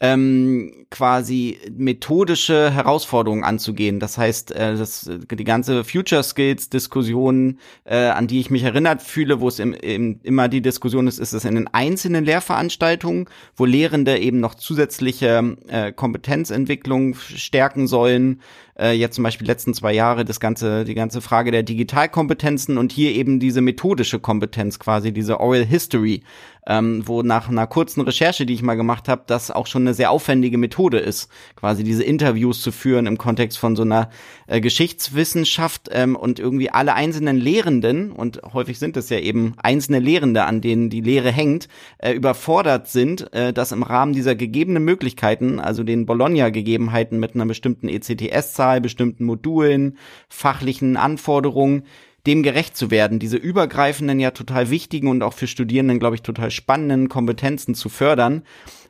ähm, 0.00 0.86
quasi 0.90 1.58
methodische 1.70 2.70
Herausforderungen 2.70 3.44
anzugehen. 3.44 4.00
Das 4.00 4.18
heißt, 4.18 4.50
äh, 4.50 4.76
das, 4.76 5.08
die 5.08 5.44
ganze 5.44 5.84
Future 5.84 6.22
Skills 6.22 6.68
Diskussion, 6.68 7.58
äh, 7.84 7.96
an 7.96 8.26
die 8.26 8.40
ich 8.40 8.50
mich 8.50 8.64
erinnert 8.64 9.02
fühle, 9.02 9.40
wo 9.40 9.48
es 9.48 9.60
im, 9.60 9.72
im, 9.72 10.20
immer 10.22 10.48
die 10.48 10.60
Diskussion 10.60 11.06
ist, 11.06 11.18
ist 11.18 11.32
es 11.32 11.44
in 11.44 11.54
den 11.54 11.68
einzelnen 11.68 12.24
Lehrveranstaltungen, 12.24 13.26
wo 13.56 13.64
Lehrende 13.64 14.18
eben 14.18 14.40
noch 14.40 14.56
zusätzliche 14.56 15.56
äh, 15.68 15.92
Kompetenzentwicklung 15.92 17.14
stärken 17.14 17.86
sollen. 17.86 18.40
Äh, 18.78 18.92
jetzt 18.92 19.14
zum 19.14 19.24
Beispiel 19.24 19.46
letzten 19.46 19.74
zwei 19.74 19.92
Jahre 19.92 20.24
das 20.24 20.40
ganze, 20.40 20.84
die 20.84 20.94
ganze 20.94 21.20
Frage 21.20 21.50
der 21.50 21.62
Digitalkompetenzen 21.62 22.76
und 22.76 22.92
hier 22.92 23.12
eben 23.12 23.38
diese 23.38 23.60
methodische 23.60 24.18
Kompetenz 24.18 24.78
quasi, 24.78 25.12
diese 25.12 25.40
Oral 25.40 25.64
History 25.64 26.22
ähm, 26.66 27.02
wo 27.06 27.22
nach 27.22 27.48
einer 27.48 27.66
kurzen 27.66 28.00
Recherche, 28.00 28.46
die 28.46 28.54
ich 28.54 28.62
mal 28.62 28.74
gemacht 28.74 29.08
habe, 29.08 29.24
das 29.26 29.50
auch 29.50 29.66
schon 29.66 29.82
eine 29.82 29.94
sehr 29.94 30.10
aufwendige 30.10 30.58
Methode 30.58 30.98
ist, 30.98 31.28
quasi 31.56 31.84
diese 31.84 32.04
Interviews 32.04 32.62
zu 32.62 32.72
führen 32.72 33.06
im 33.06 33.18
Kontext 33.18 33.58
von 33.58 33.76
so 33.76 33.82
einer 33.82 34.10
äh, 34.46 34.60
Geschichtswissenschaft 34.60 35.88
ähm, 35.92 36.16
und 36.16 36.38
irgendwie 36.38 36.70
alle 36.70 36.94
einzelnen 36.94 37.36
Lehrenden, 37.36 38.12
und 38.12 38.40
häufig 38.52 38.78
sind 38.78 38.96
es 38.96 39.10
ja 39.10 39.18
eben 39.18 39.54
einzelne 39.62 39.98
Lehrende, 39.98 40.44
an 40.44 40.60
denen 40.60 40.90
die 40.90 41.00
Lehre 41.00 41.30
hängt, 41.30 41.68
äh, 41.98 42.12
überfordert 42.12 42.88
sind, 42.88 43.32
äh, 43.34 43.52
das 43.52 43.72
im 43.72 43.82
Rahmen 43.82 44.12
dieser 44.12 44.34
gegebenen 44.34 44.84
Möglichkeiten, 44.84 45.60
also 45.60 45.82
den 45.82 46.06
Bologna-Gegebenheiten 46.06 47.20
mit 47.20 47.34
einer 47.34 47.46
bestimmten 47.46 47.88
ECTS-Zahl, 47.88 48.63
bestimmten 48.80 49.24
Modulen, 49.24 49.98
fachlichen 50.28 50.96
Anforderungen, 50.96 51.84
dem 52.26 52.42
gerecht 52.42 52.76
zu 52.76 52.90
werden, 52.90 53.18
diese 53.18 53.36
übergreifenden, 53.36 54.18
ja 54.18 54.30
total 54.30 54.70
wichtigen 54.70 55.08
und 55.08 55.22
auch 55.22 55.34
für 55.34 55.46
Studierenden, 55.46 55.98
glaube 55.98 56.16
ich, 56.16 56.22
total 56.22 56.50
spannenden 56.50 57.08
Kompetenzen 57.08 57.74
zu 57.74 57.88
fördern, 57.88 58.42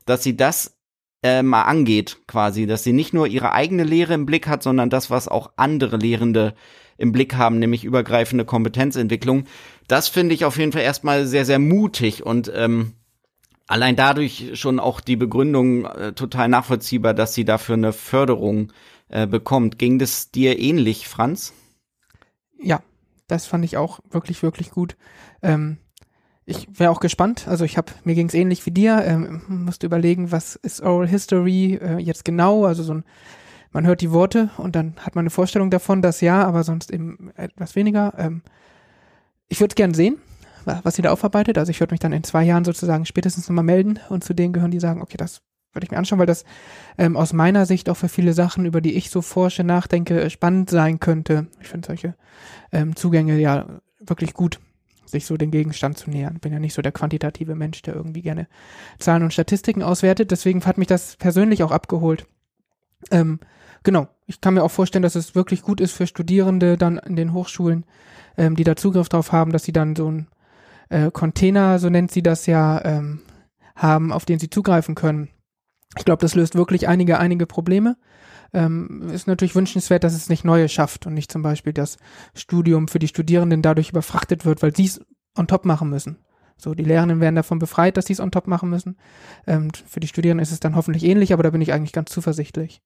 dass 0.07 0.23
sie 0.23 0.37
das 0.37 0.77
äh, 1.23 1.43
mal 1.43 1.63
angeht, 1.63 2.19
quasi, 2.27 2.67
dass 2.67 2.85
sie 2.85 2.93
nicht 2.93 3.13
nur 3.13 3.27
ihre 3.27 3.53
eigene 3.53 3.83
Lehre 3.83 4.15
im 4.15 4.27
Blick 4.27 4.47
hat, 4.47 4.63
sondern 4.63 4.91
das, 4.91 5.11
was 5.11 5.27
auch 5.27 5.53
andere 5.57 5.97
Lehrende 5.97 6.55
im 6.97 7.13
Blick 7.13 7.35
haben, 7.35 7.59
nämlich 7.59 7.83
übergreifende 7.83 8.45
Kompetenzentwicklung. 8.45 9.45
Das 9.89 10.09
finde 10.09 10.35
ich 10.35 10.45
auf 10.45 10.59
jeden 10.59 10.73
Fall 10.73 10.83
erstmal 10.83 11.27
sehr, 11.27 11.45
sehr 11.45 11.59
mutig 11.59 12.25
und 12.25 12.53
ähm, 12.55 12.93
allein 13.67 13.97
dadurch 13.97 14.51
schon 14.55 14.79
auch 14.79 15.01
die 15.01 15.17
Begründung 15.17 15.87
äh, 15.87 16.13
total 16.13 16.49
nachvollziehbar, 16.49 17.15
dass 17.15 17.35
sie 17.35 17.45
dafür 17.45 17.75
eine 17.75 17.93
Förderung 17.93 18.73
äh, 19.15 19.29
bekommt. 19.29 19.79
Ging 19.79 20.01
das 20.01 20.33
dir 20.33 20.59
ähnlich, 20.59 21.07
Franz? 21.07 21.53
Ja, 22.61 22.81
das 23.29 23.47
fand 23.47 23.65
ich 23.65 23.77
auch 23.77 24.01
wirklich, 24.11 24.43
wirklich 24.43 24.73
gut. 24.73 24.97
Ähm, 25.41 25.79
ich 26.47 26.67
wäre 26.81 26.91
auch 26.91 26.99
gespannt. 26.99 27.47
Also 27.47 27.65
ich 27.65 27.77
habe 27.77 27.93
mir 28.03 28.17
ging 28.17 28.27
es 28.27 28.35
ähnlich 28.35 28.67
wie 28.67 28.73
dir. 28.73 29.05
Ähm, 29.05 29.43
musste 29.47 29.87
überlegen, 29.87 30.33
was 30.33 30.57
ist 30.57 30.81
Oral 30.81 31.07
History 31.07 31.79
äh, 31.81 31.99
jetzt 31.99 32.25
genau? 32.25 32.65
Also 32.65 32.83
so 32.83 32.93
ein, 32.93 33.05
man 33.71 33.87
hört 33.87 34.01
die 34.01 34.11
Worte 34.11 34.51
und 34.57 34.75
dann 34.75 34.95
hat 34.99 35.15
man 35.15 35.23
eine 35.23 35.31
Vorstellung 35.31 35.71
davon, 35.71 36.03
dass 36.03 36.21
ja, 36.21 36.45
aber 36.45 36.65
sonst 36.65 36.91
eben 36.91 37.31
etwas 37.37 37.77
weniger. 37.77 38.15
Ähm, 38.19 38.43
ich 39.47 39.61
würde 39.61 39.75
es 39.75 39.77
gern 39.77 39.95
sehen, 39.95 40.19
was 40.65 40.97
sie 40.97 41.03
da 41.03 41.13
aufarbeitet. 41.13 41.57
Also 41.57 41.71
ich 41.71 41.79
würde 41.79 41.95
mich 41.95 42.01
dann 42.01 42.13
in 42.13 42.25
zwei 42.25 42.43
Jahren 42.43 42.65
sozusagen 42.65 43.07
spätestens 43.07 43.49
nochmal 43.49 43.65
melden 43.65 44.01
und 44.09 44.25
zu 44.25 44.35
denen 44.35 44.53
gehören, 44.53 44.73
die 44.73 44.81
sagen, 44.81 45.03
okay, 45.03 45.17
das 45.17 45.41
würde 45.75 45.85
ich 45.85 45.91
mir 45.91 45.99
anschauen, 45.99 46.19
weil 46.19 46.27
das 46.27 46.45
ähm, 46.99 47.17
aus 47.17 47.33
meiner 47.33 47.67
Sicht 47.67 47.89
auch 47.91 47.97
für 47.97 48.09
viele 48.09 48.33
Sachen, 48.33 48.65
über 48.65 48.81
die 48.81 48.95
ich 48.95 49.11
so 49.11 49.23
forsche, 49.23 49.65
nachdenke, 49.65 50.31
spannend 50.31 50.71
sein 50.71 51.01
könnte. 51.01 51.47
Ich 51.61 51.69
finde 51.69 51.87
solche 51.87 52.15
ähm, 52.73 52.97
Zugänge 52.97 53.39
ja 53.39 53.67
wirklich 54.01 54.35
gut. 54.35 54.61
sich 55.07 55.27
so 55.27 55.37
den 55.37 55.51
Gegenstand 55.51 55.99
zu 55.99 56.11
nähern. 56.11 56.39
Bin 56.41 56.53
ja 56.53 56.59
nicht 56.59 56.75
so 56.75 56.83
der 56.83 56.93
quantitative 56.93 57.55
Mensch, 57.55 57.83
der 57.83 57.95
irgendwie 57.95 58.23
gerne 58.23 58.47
Zahlen 58.99 59.23
und 59.23 59.33
Statistiken 59.33 59.83
auswertet. 59.83 60.31
Deswegen 60.31 60.65
hat 60.65 60.79
mich 60.79 60.89
das 60.89 61.17
persönlich 61.17 61.63
auch 61.63 61.71
abgeholt. 61.71 62.27
Ähm, 63.11 63.41
genau. 63.83 64.09
Ich 64.27 64.41
kann 64.41 64.55
mir 64.55 64.63
auch 64.63 64.71
vorstellen, 64.71 65.03
dass 65.03 65.15
es 65.15 65.35
wirklich 65.35 65.63
gut 65.63 65.81
ist 65.81 65.93
für 65.93 66.07
Studierende 66.07 66.79
dann 66.79 66.99
in 66.99 67.17
den 67.17 67.33
Hochschulen, 67.33 67.85
ähm, 68.37 68.57
die 68.57 68.65
da 68.65 68.77
Zugriff 68.77 69.09
drauf 69.09 69.33
haben, 69.33 69.53
dass 69.53 69.65
sie 69.65 69.73
dann 69.73 69.95
so 69.95 70.11
ein 70.11 70.29
äh, 70.89 71.11
Container, 71.11 71.79
so 71.79 71.91
nennt 71.91 72.11
sie 72.11 72.23
das 72.23 72.47
ja, 72.47 72.83
ähm, 72.85 73.21
haben, 73.77 74.13
auf 74.13 74.25
den 74.25 74.39
sie 74.39 74.49
zugreifen 74.51 74.95
können. 74.95 75.29
Ich 75.97 76.05
glaube, 76.05 76.21
das 76.21 76.35
löst 76.35 76.55
wirklich 76.55 76.89
einige, 76.89 77.19
einige 77.19 77.47
Probleme. 77.47 77.97
Ähm, 78.53 79.11
ist 79.13 79.27
natürlich 79.27 79.55
wünschenswert, 79.55 80.05
dass 80.05 80.15
es 80.15 80.29
nicht 80.29 80.45
neue 80.45 80.69
schafft 80.69 81.07
und 81.07 81.15
nicht 81.15 81.31
zum 81.31 81.43
Beispiel 81.43 81.73
das 81.73 81.97
Studium 82.35 82.89
für 82.89 82.99
die 82.99 83.09
Studierenden 83.09 83.63
dadurch 83.63 83.91
überfrachtet 83.91 84.45
wird, 84.45 84.63
weil 84.63 84.75
sie 84.75 84.85
es 84.85 85.01
on 85.37 85.49
top 85.49 85.65
machen 85.65 85.91
müssen. 85.91 86.19
So, 86.57 86.75
die 86.75 86.85
Lehrenden 86.85 87.21
werden 87.21 87.35
davon 87.35 87.59
befreit, 87.59 87.97
dass 87.97 88.07
sie 88.07 88.13
es 88.13 88.21
on 88.21 88.31
top 88.31 88.47
machen 88.47 88.71
müssen. 88.71 88.97
Ähm, 89.47 89.71
für 89.87 90.01
die 90.01 90.07
Studierenden 90.07 90.43
ist 90.43 90.53
es 90.53 90.61
dann 90.61 90.77
hoffentlich 90.77 91.05
ähnlich, 91.05 91.33
aber 91.33 91.43
da 91.43 91.51
bin 91.51 91.61
ich 91.61 91.73
eigentlich 91.73 91.93
ganz 91.93 92.13
zuversichtlich. 92.13 92.81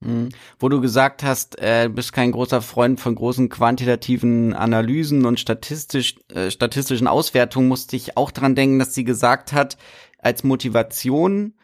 Mhm. 0.00 0.30
Wo 0.58 0.68
du 0.68 0.80
gesagt 0.80 1.22
hast, 1.22 1.60
äh, 1.60 1.88
bist 1.92 2.12
kein 2.12 2.32
großer 2.32 2.62
Freund 2.62 2.98
von 3.00 3.14
großen 3.14 3.48
quantitativen 3.48 4.54
Analysen 4.54 5.26
und 5.26 5.38
statistisch, 5.38 6.16
äh, 6.34 6.50
statistischen 6.50 7.06
Auswertungen, 7.06 7.68
musste 7.68 7.96
ich 7.96 8.16
auch 8.16 8.30
dran 8.30 8.54
denken, 8.54 8.78
dass 8.78 8.94
sie 8.94 9.04
gesagt 9.04 9.52
hat, 9.52 9.76
als 10.18 10.42
Motivation 10.42 11.54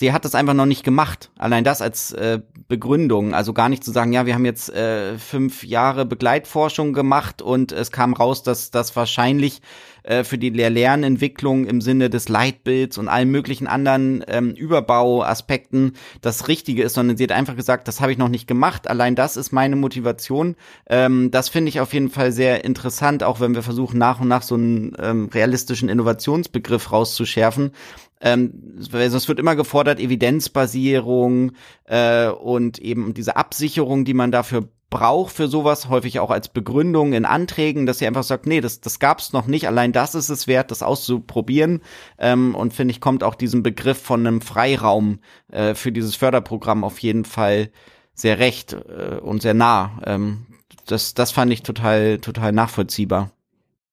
sie 0.00 0.14
hat 0.14 0.24
das 0.24 0.34
einfach 0.34 0.54
noch 0.54 0.66
nicht 0.66 0.82
gemacht. 0.82 1.30
Allein 1.36 1.62
das 1.62 1.82
als 1.82 2.12
äh, 2.12 2.40
Begründung. 2.68 3.34
Also 3.34 3.52
gar 3.52 3.68
nicht 3.68 3.84
zu 3.84 3.92
sagen, 3.92 4.14
ja, 4.14 4.24
wir 4.24 4.34
haben 4.34 4.46
jetzt 4.46 4.70
äh, 4.70 5.18
fünf 5.18 5.62
Jahre 5.62 6.06
Begleitforschung 6.06 6.94
gemacht 6.94 7.42
und 7.42 7.70
es 7.70 7.92
kam 7.92 8.14
raus, 8.14 8.42
dass 8.42 8.70
das 8.70 8.96
wahrscheinlich 8.96 9.60
äh, 10.02 10.24
für 10.24 10.38
die 10.38 10.48
Lehr-Lernentwicklung 10.48 11.66
im 11.66 11.82
Sinne 11.82 12.08
des 12.08 12.30
Leitbilds 12.30 12.96
und 12.96 13.08
allen 13.08 13.30
möglichen 13.30 13.66
anderen 13.66 14.24
ähm, 14.26 14.52
Überbauaspekten 14.52 15.92
das 16.22 16.48
Richtige 16.48 16.82
ist, 16.82 16.94
sondern 16.94 17.18
sie 17.18 17.24
hat 17.24 17.32
einfach 17.32 17.56
gesagt, 17.56 17.86
das 17.86 18.00
habe 18.00 18.10
ich 18.10 18.16
noch 18.16 18.30
nicht 18.30 18.46
gemacht. 18.46 18.88
Allein 18.88 19.14
das 19.14 19.36
ist 19.36 19.52
meine 19.52 19.76
Motivation. 19.76 20.56
Ähm, 20.88 21.30
das 21.30 21.50
finde 21.50 21.68
ich 21.68 21.78
auf 21.80 21.92
jeden 21.92 22.08
Fall 22.08 22.32
sehr 22.32 22.64
interessant, 22.64 23.22
auch 23.22 23.40
wenn 23.40 23.54
wir 23.54 23.62
versuchen, 23.62 23.98
nach 23.98 24.18
und 24.18 24.28
nach 24.28 24.42
so 24.42 24.54
einen 24.54 24.96
ähm, 24.98 25.28
realistischen 25.30 25.90
Innovationsbegriff 25.90 26.90
rauszuschärfen 26.90 27.72
ähm, 28.20 28.76
es 28.78 29.28
wird 29.28 29.38
immer 29.38 29.56
gefordert, 29.56 29.98
Evidenzbasierung 29.98 31.52
äh, 31.84 32.28
und 32.28 32.78
eben 32.78 33.14
diese 33.14 33.36
Absicherung, 33.36 34.04
die 34.04 34.14
man 34.14 34.30
dafür 34.30 34.68
braucht 34.90 35.32
für 35.32 35.46
sowas, 35.46 35.88
häufig 35.88 36.18
auch 36.18 36.30
als 36.30 36.48
Begründung 36.48 37.12
in 37.12 37.24
Anträgen, 37.24 37.86
dass 37.86 37.98
sie 37.98 38.06
einfach 38.06 38.24
sagt, 38.24 38.46
nee, 38.46 38.60
das, 38.60 38.80
das 38.80 38.98
gab's 38.98 39.32
noch 39.32 39.46
nicht, 39.46 39.68
allein 39.68 39.92
das 39.92 40.16
ist 40.16 40.28
es 40.28 40.48
wert, 40.48 40.72
das 40.72 40.82
auszuprobieren. 40.82 41.80
Ähm, 42.18 42.54
und 42.54 42.74
finde 42.74 42.92
ich, 42.92 43.00
kommt 43.00 43.22
auch 43.22 43.36
diesem 43.36 43.62
Begriff 43.62 44.02
von 44.02 44.26
einem 44.26 44.40
Freiraum 44.40 45.20
äh, 45.50 45.74
für 45.74 45.92
dieses 45.92 46.16
Förderprogramm 46.16 46.84
auf 46.84 46.98
jeden 46.98 47.24
Fall 47.24 47.70
sehr 48.14 48.38
recht 48.40 48.72
äh, 48.72 49.18
und 49.20 49.42
sehr 49.42 49.54
nah. 49.54 50.00
Ähm, 50.04 50.46
das, 50.86 51.14
das 51.14 51.30
fand 51.30 51.52
ich 51.52 51.62
total, 51.62 52.18
total 52.18 52.52
nachvollziehbar. 52.52 53.30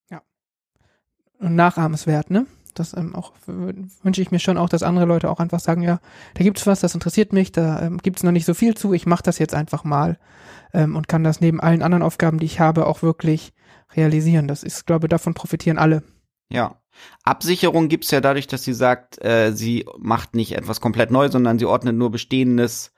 Ja. 0.10 0.24
Und 1.40 1.56
nachahmenswert, 1.56 2.32
ne? 2.32 2.48
Das 2.80 2.96
ähm, 2.96 3.16
auch 3.16 3.34
wünsche 3.46 4.22
ich 4.22 4.32
mir 4.32 4.40
schon 4.40 4.58
auch, 4.58 4.70
dass 4.70 4.84
andere 4.84 5.06
Leute 5.06 5.30
auch 5.30 5.40
einfach 5.40 5.60
sagen, 5.60 5.82
ja, 5.82 6.00
da 6.36 6.44
gibt's 6.44 6.68
was, 6.68 6.80
das 6.80 6.94
interessiert 6.94 7.34
mich, 7.34 7.52
da 7.52 7.82
ähm, 7.82 7.98
gibt's 7.98 8.24
noch 8.24 8.32
nicht 8.32 8.46
so 8.46 8.54
viel 8.54 8.76
zu, 8.76 8.94
ich 8.94 9.06
mache 9.06 9.24
das 9.24 9.40
jetzt 9.40 9.54
einfach 9.54 9.84
mal 9.84 10.18
ähm, 10.74 10.96
und 10.96 11.08
kann 11.08 11.24
das 11.24 11.42
neben 11.42 11.60
allen 11.60 11.82
anderen 11.82 12.04
Aufgaben, 12.04 12.40
die 12.40 12.46
ich 12.46 12.60
habe, 12.60 12.88
auch 12.88 13.02
wirklich 13.02 13.54
realisieren. 13.96 14.48
Das 14.48 14.64
ist, 14.64 14.86
glaube, 14.86 15.08
davon 15.08 15.34
profitieren 15.34 15.78
alle. 15.78 16.04
Ja. 16.50 16.82
Absicherung 17.24 17.90
gibt's 17.90 18.10
ja 18.10 18.22
dadurch, 18.22 18.48
dass 18.48 18.64
sie 18.64 18.74
sagt, 18.74 19.24
äh, 19.24 19.52
sie 19.52 19.86
macht 20.00 20.36
nicht 20.36 20.56
etwas 20.56 20.82
komplett 20.82 21.12
neu, 21.12 21.30
sondern 21.30 21.60
sie 21.60 21.66
ordnet 21.66 21.96
nur 21.96 22.10
Bestehendes 22.10 22.92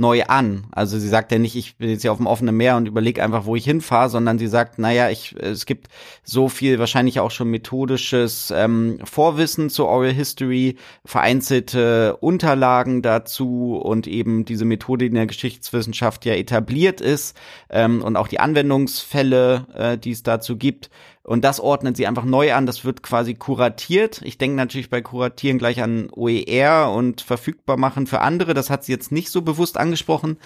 neu 0.00 0.24
an. 0.24 0.64
Also 0.72 0.98
sie 0.98 1.08
sagt 1.08 1.30
ja 1.30 1.38
nicht, 1.38 1.54
ich 1.56 1.76
bin 1.76 1.90
jetzt 1.90 2.02
hier 2.02 2.10
auf 2.10 2.16
dem 2.16 2.26
offenen 2.26 2.56
Meer 2.56 2.76
und 2.76 2.88
überlege 2.88 3.22
einfach, 3.22 3.44
wo 3.44 3.54
ich 3.54 3.64
hinfahre, 3.64 4.08
sondern 4.08 4.38
sie 4.38 4.46
sagt, 4.46 4.78
naja, 4.78 5.10
ich, 5.10 5.36
es 5.38 5.66
gibt 5.66 5.88
so 6.24 6.48
viel 6.48 6.78
wahrscheinlich 6.78 7.20
auch 7.20 7.30
schon 7.30 7.50
methodisches 7.50 8.50
ähm, 8.56 8.98
Vorwissen 9.04 9.68
zur 9.68 9.88
Oral 9.88 10.12
History, 10.12 10.76
vereinzelte 11.04 12.16
Unterlagen 12.16 13.02
dazu 13.02 13.76
und 13.76 14.06
eben 14.06 14.46
diese 14.46 14.64
Methode 14.64 15.04
in 15.04 15.14
der 15.14 15.26
Geschichtswissenschaft 15.26 16.24
ja 16.24 16.32
etabliert 16.32 17.02
ist 17.02 17.36
ähm, 17.68 18.02
und 18.02 18.16
auch 18.16 18.28
die 18.28 18.40
Anwendungsfälle, 18.40 19.66
äh, 19.74 19.98
die 19.98 20.12
es 20.12 20.22
dazu 20.22 20.56
gibt. 20.56 20.88
Und 21.22 21.44
das 21.44 21.60
ordnet 21.60 21.96
sie 21.96 22.06
einfach 22.06 22.24
neu 22.24 22.54
an. 22.54 22.66
Das 22.66 22.84
wird 22.84 23.02
quasi 23.02 23.34
kuratiert. 23.34 24.22
Ich 24.24 24.38
denke 24.38 24.56
natürlich 24.56 24.88
bei 24.88 25.02
Kuratieren 25.02 25.58
gleich 25.58 25.82
an 25.82 26.08
OER 26.10 26.92
und 26.94 27.20
verfügbar 27.20 27.76
machen 27.76 28.06
für 28.06 28.20
andere. 28.20 28.54
Das 28.54 28.70
hat 28.70 28.84
sie 28.84 28.92
jetzt 28.92 29.12
nicht 29.12 29.30
so 29.30 29.42
bewusst 29.42 29.76
angesprochen. 29.76 30.38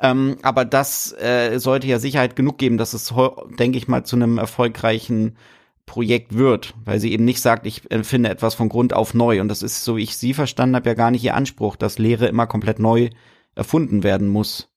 Ähm, 0.00 0.36
aber 0.42 0.64
das 0.64 1.12
äh, 1.12 1.58
sollte 1.58 1.86
ja 1.86 1.98
Sicherheit 1.98 2.36
genug 2.36 2.58
geben, 2.58 2.76
dass 2.76 2.92
es, 2.92 3.12
denke 3.58 3.78
ich 3.78 3.88
mal, 3.88 4.04
zu 4.04 4.16
einem 4.16 4.38
erfolgreichen 4.38 5.36
Projekt 5.86 6.36
wird, 6.36 6.74
weil 6.84 7.00
sie 7.00 7.12
eben 7.12 7.24
nicht 7.24 7.40
sagt, 7.40 7.66
ich 7.66 7.82
finde 8.02 8.28
etwas 8.28 8.54
von 8.54 8.68
Grund 8.68 8.92
auf 8.92 9.14
neu. 9.14 9.40
Und 9.40 9.48
das 9.48 9.62
ist, 9.62 9.82
so 9.82 9.96
wie 9.96 10.02
ich 10.02 10.16
sie 10.18 10.34
verstanden 10.34 10.76
habe, 10.76 10.90
ja 10.90 10.94
gar 10.94 11.10
nicht 11.10 11.24
ihr 11.24 11.34
Anspruch, 11.34 11.74
dass 11.76 11.98
Lehre 11.98 12.26
immer 12.26 12.46
komplett 12.46 12.78
neu 12.78 13.08
erfunden 13.54 14.02
werden 14.02 14.28
muss 14.28 14.68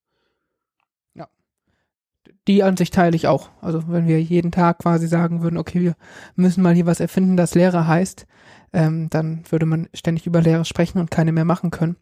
die 2.48 2.64
Ansicht 2.64 2.94
teile 2.94 3.16
ich 3.16 3.28
auch. 3.28 3.50
Also 3.62 3.88
wenn 3.88 4.08
wir 4.08 4.22
jeden 4.22 4.52
Tag 4.52 4.80
quasi 4.80 5.08
sagen 5.08 5.42
würden, 5.42 5.58
okay, 5.58 5.82
wir 5.82 5.96
müssen 6.36 6.64
mal 6.64 6.74
hier 6.74 6.86
was 6.86 7.00
erfinden, 7.00 7.38
das 7.38 7.56
Lehre 7.56 7.88
heißt, 7.88 8.26
ähm, 8.74 9.10
dann 9.10 9.44
würde 9.50 9.66
man 9.66 9.90
ständig 9.94 10.26
über 10.26 10.42
Lehre 10.42 10.66
sprechen 10.66 11.00
und 11.00 11.12
keine 11.12 11.32
mehr 11.32 11.46
machen 11.46 11.72
können. 11.72 11.98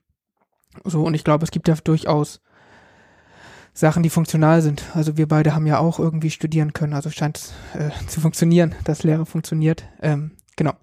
So, 0.84 1.04
und 1.04 1.13
ich 1.13 1.23
glaube, 1.23 1.43
es 1.43 1.52
gibt 1.52 1.67
ja 1.67 1.75
durchaus 1.75 2.41
Sachen, 3.73 4.04
die 4.04 4.10
funktional 4.10 4.62
sind. 4.62 4.84
Also 4.93 5.17
wir 5.17 5.28
beide 5.28 5.56
haben 5.56 5.67
ja 5.67 5.80
auch 5.80 5.99
irgendwie 5.99 6.30
studieren 6.30 6.73
können, 6.73 6.93
also 6.93 7.10
scheint 7.10 7.38
es 7.38 7.54
äh, 7.73 7.89
zu 8.08 8.21
funktionieren, 8.21 8.75
dass 8.84 9.04
Lehre 9.04 9.25
funktioniert. 9.25 9.86
Ähm, 10.02 10.32
genau. 10.56 10.73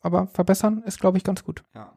Aber 0.00 0.26
verbessern 0.28 0.82
ist, 0.84 1.00
glaube 1.00 1.18
ich, 1.18 1.24
ganz 1.24 1.44
gut. 1.44 1.62
Ja. 1.74 1.92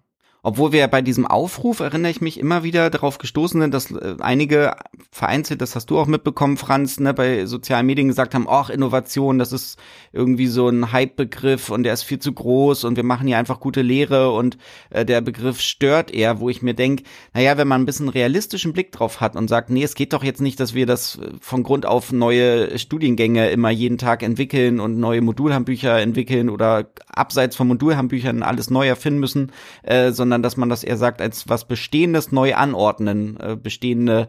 Obwohl 0.48 0.72
wir 0.74 0.88
bei 0.88 1.02
diesem 1.02 1.26
Aufruf, 1.26 1.80
erinnere 1.80 2.12
ich 2.12 2.22
mich 2.22 2.40
immer 2.40 2.62
wieder 2.62 2.92
darauf 2.92 3.18
gestoßen 3.18 3.62
sind, 3.62 3.74
dass 3.74 3.90
äh, 3.90 4.18
einige 4.20 4.76
vereinzelt, 5.10 5.60
das 5.60 5.76
hast 5.76 5.88
du 5.88 5.98
auch 5.98 6.06
mitbekommen, 6.06 6.58
Franz, 6.58 7.00
ne, 7.00 7.16
bei 7.16 7.48
sozialen 7.48 7.88
Medien 7.88 8.10
gesagt 8.10 8.36
haben, 8.36 8.46
ach, 8.48 8.70
Innovation, 8.70 9.40
das 9.40 9.52
ist 9.52 9.80
irgendwie 10.14 10.46
so 10.46 10.70
ein 10.70 10.92
Hype-Begriff 10.92 11.72
und 11.72 11.82
der 11.82 11.94
ist 11.94 12.04
viel 12.04 12.20
zu 12.20 12.32
groß 12.32 12.84
und 12.84 12.96
wir 12.96 13.04
machen 13.04 13.26
hier 13.26 13.40
einfach 13.40 13.60
gute 13.60 13.82
Lehre 13.82 14.30
und 14.34 14.60
äh, 14.92 15.04
der 15.04 15.22
Begriff 15.22 15.62
stört 15.62 16.12
eher, 16.12 16.40
wo 16.40 16.48
ich 16.48 16.62
mir 16.62 16.76
denke, 16.76 17.06
naja, 17.34 17.58
wenn 17.58 17.68
man 17.68 17.82
ein 17.82 17.88
bisschen 17.88 18.10
realistischen 18.10 18.72
Blick 18.72 18.92
drauf 18.92 19.22
hat 19.22 19.36
und 19.36 19.48
sagt, 19.48 19.72
nee, 19.72 19.82
es 19.82 19.96
geht 19.96 20.14
doch 20.14 20.24
jetzt 20.24 20.42
nicht, 20.42 20.60
dass 20.60 20.76
wir 20.76 20.86
das 20.86 21.16
äh, 21.16 21.32
von 21.42 21.64
Grund 21.64 21.88
auf 21.88 22.12
neue 22.12 22.78
Studiengänge 22.78 23.50
immer 23.50 23.72
jeden 23.72 23.98
Tag 23.98 24.22
entwickeln 24.22 24.80
und 24.80 25.00
neue 25.00 25.22
Modulhandbücher 25.22 26.00
entwickeln 26.00 26.52
oder 26.52 26.86
abseits 27.08 27.56
von 27.56 27.68
Modulhandbüchern 27.68 28.44
alles 28.44 28.70
neu 28.70 28.88
erfinden 28.88 29.20
müssen, 29.20 29.52
äh, 29.82 30.12
sondern 30.12 30.35
sondern 30.36 30.44
dass 30.44 30.58
man 30.58 30.70
das 30.70 30.84
eher 30.84 30.98
sagt, 30.98 31.22
als 31.22 31.48
was 31.48 31.66
Bestehendes 31.66 32.34
neu 32.34 32.56
anordnen, 32.56 33.38
äh, 33.40 33.56
bestehende 33.56 34.28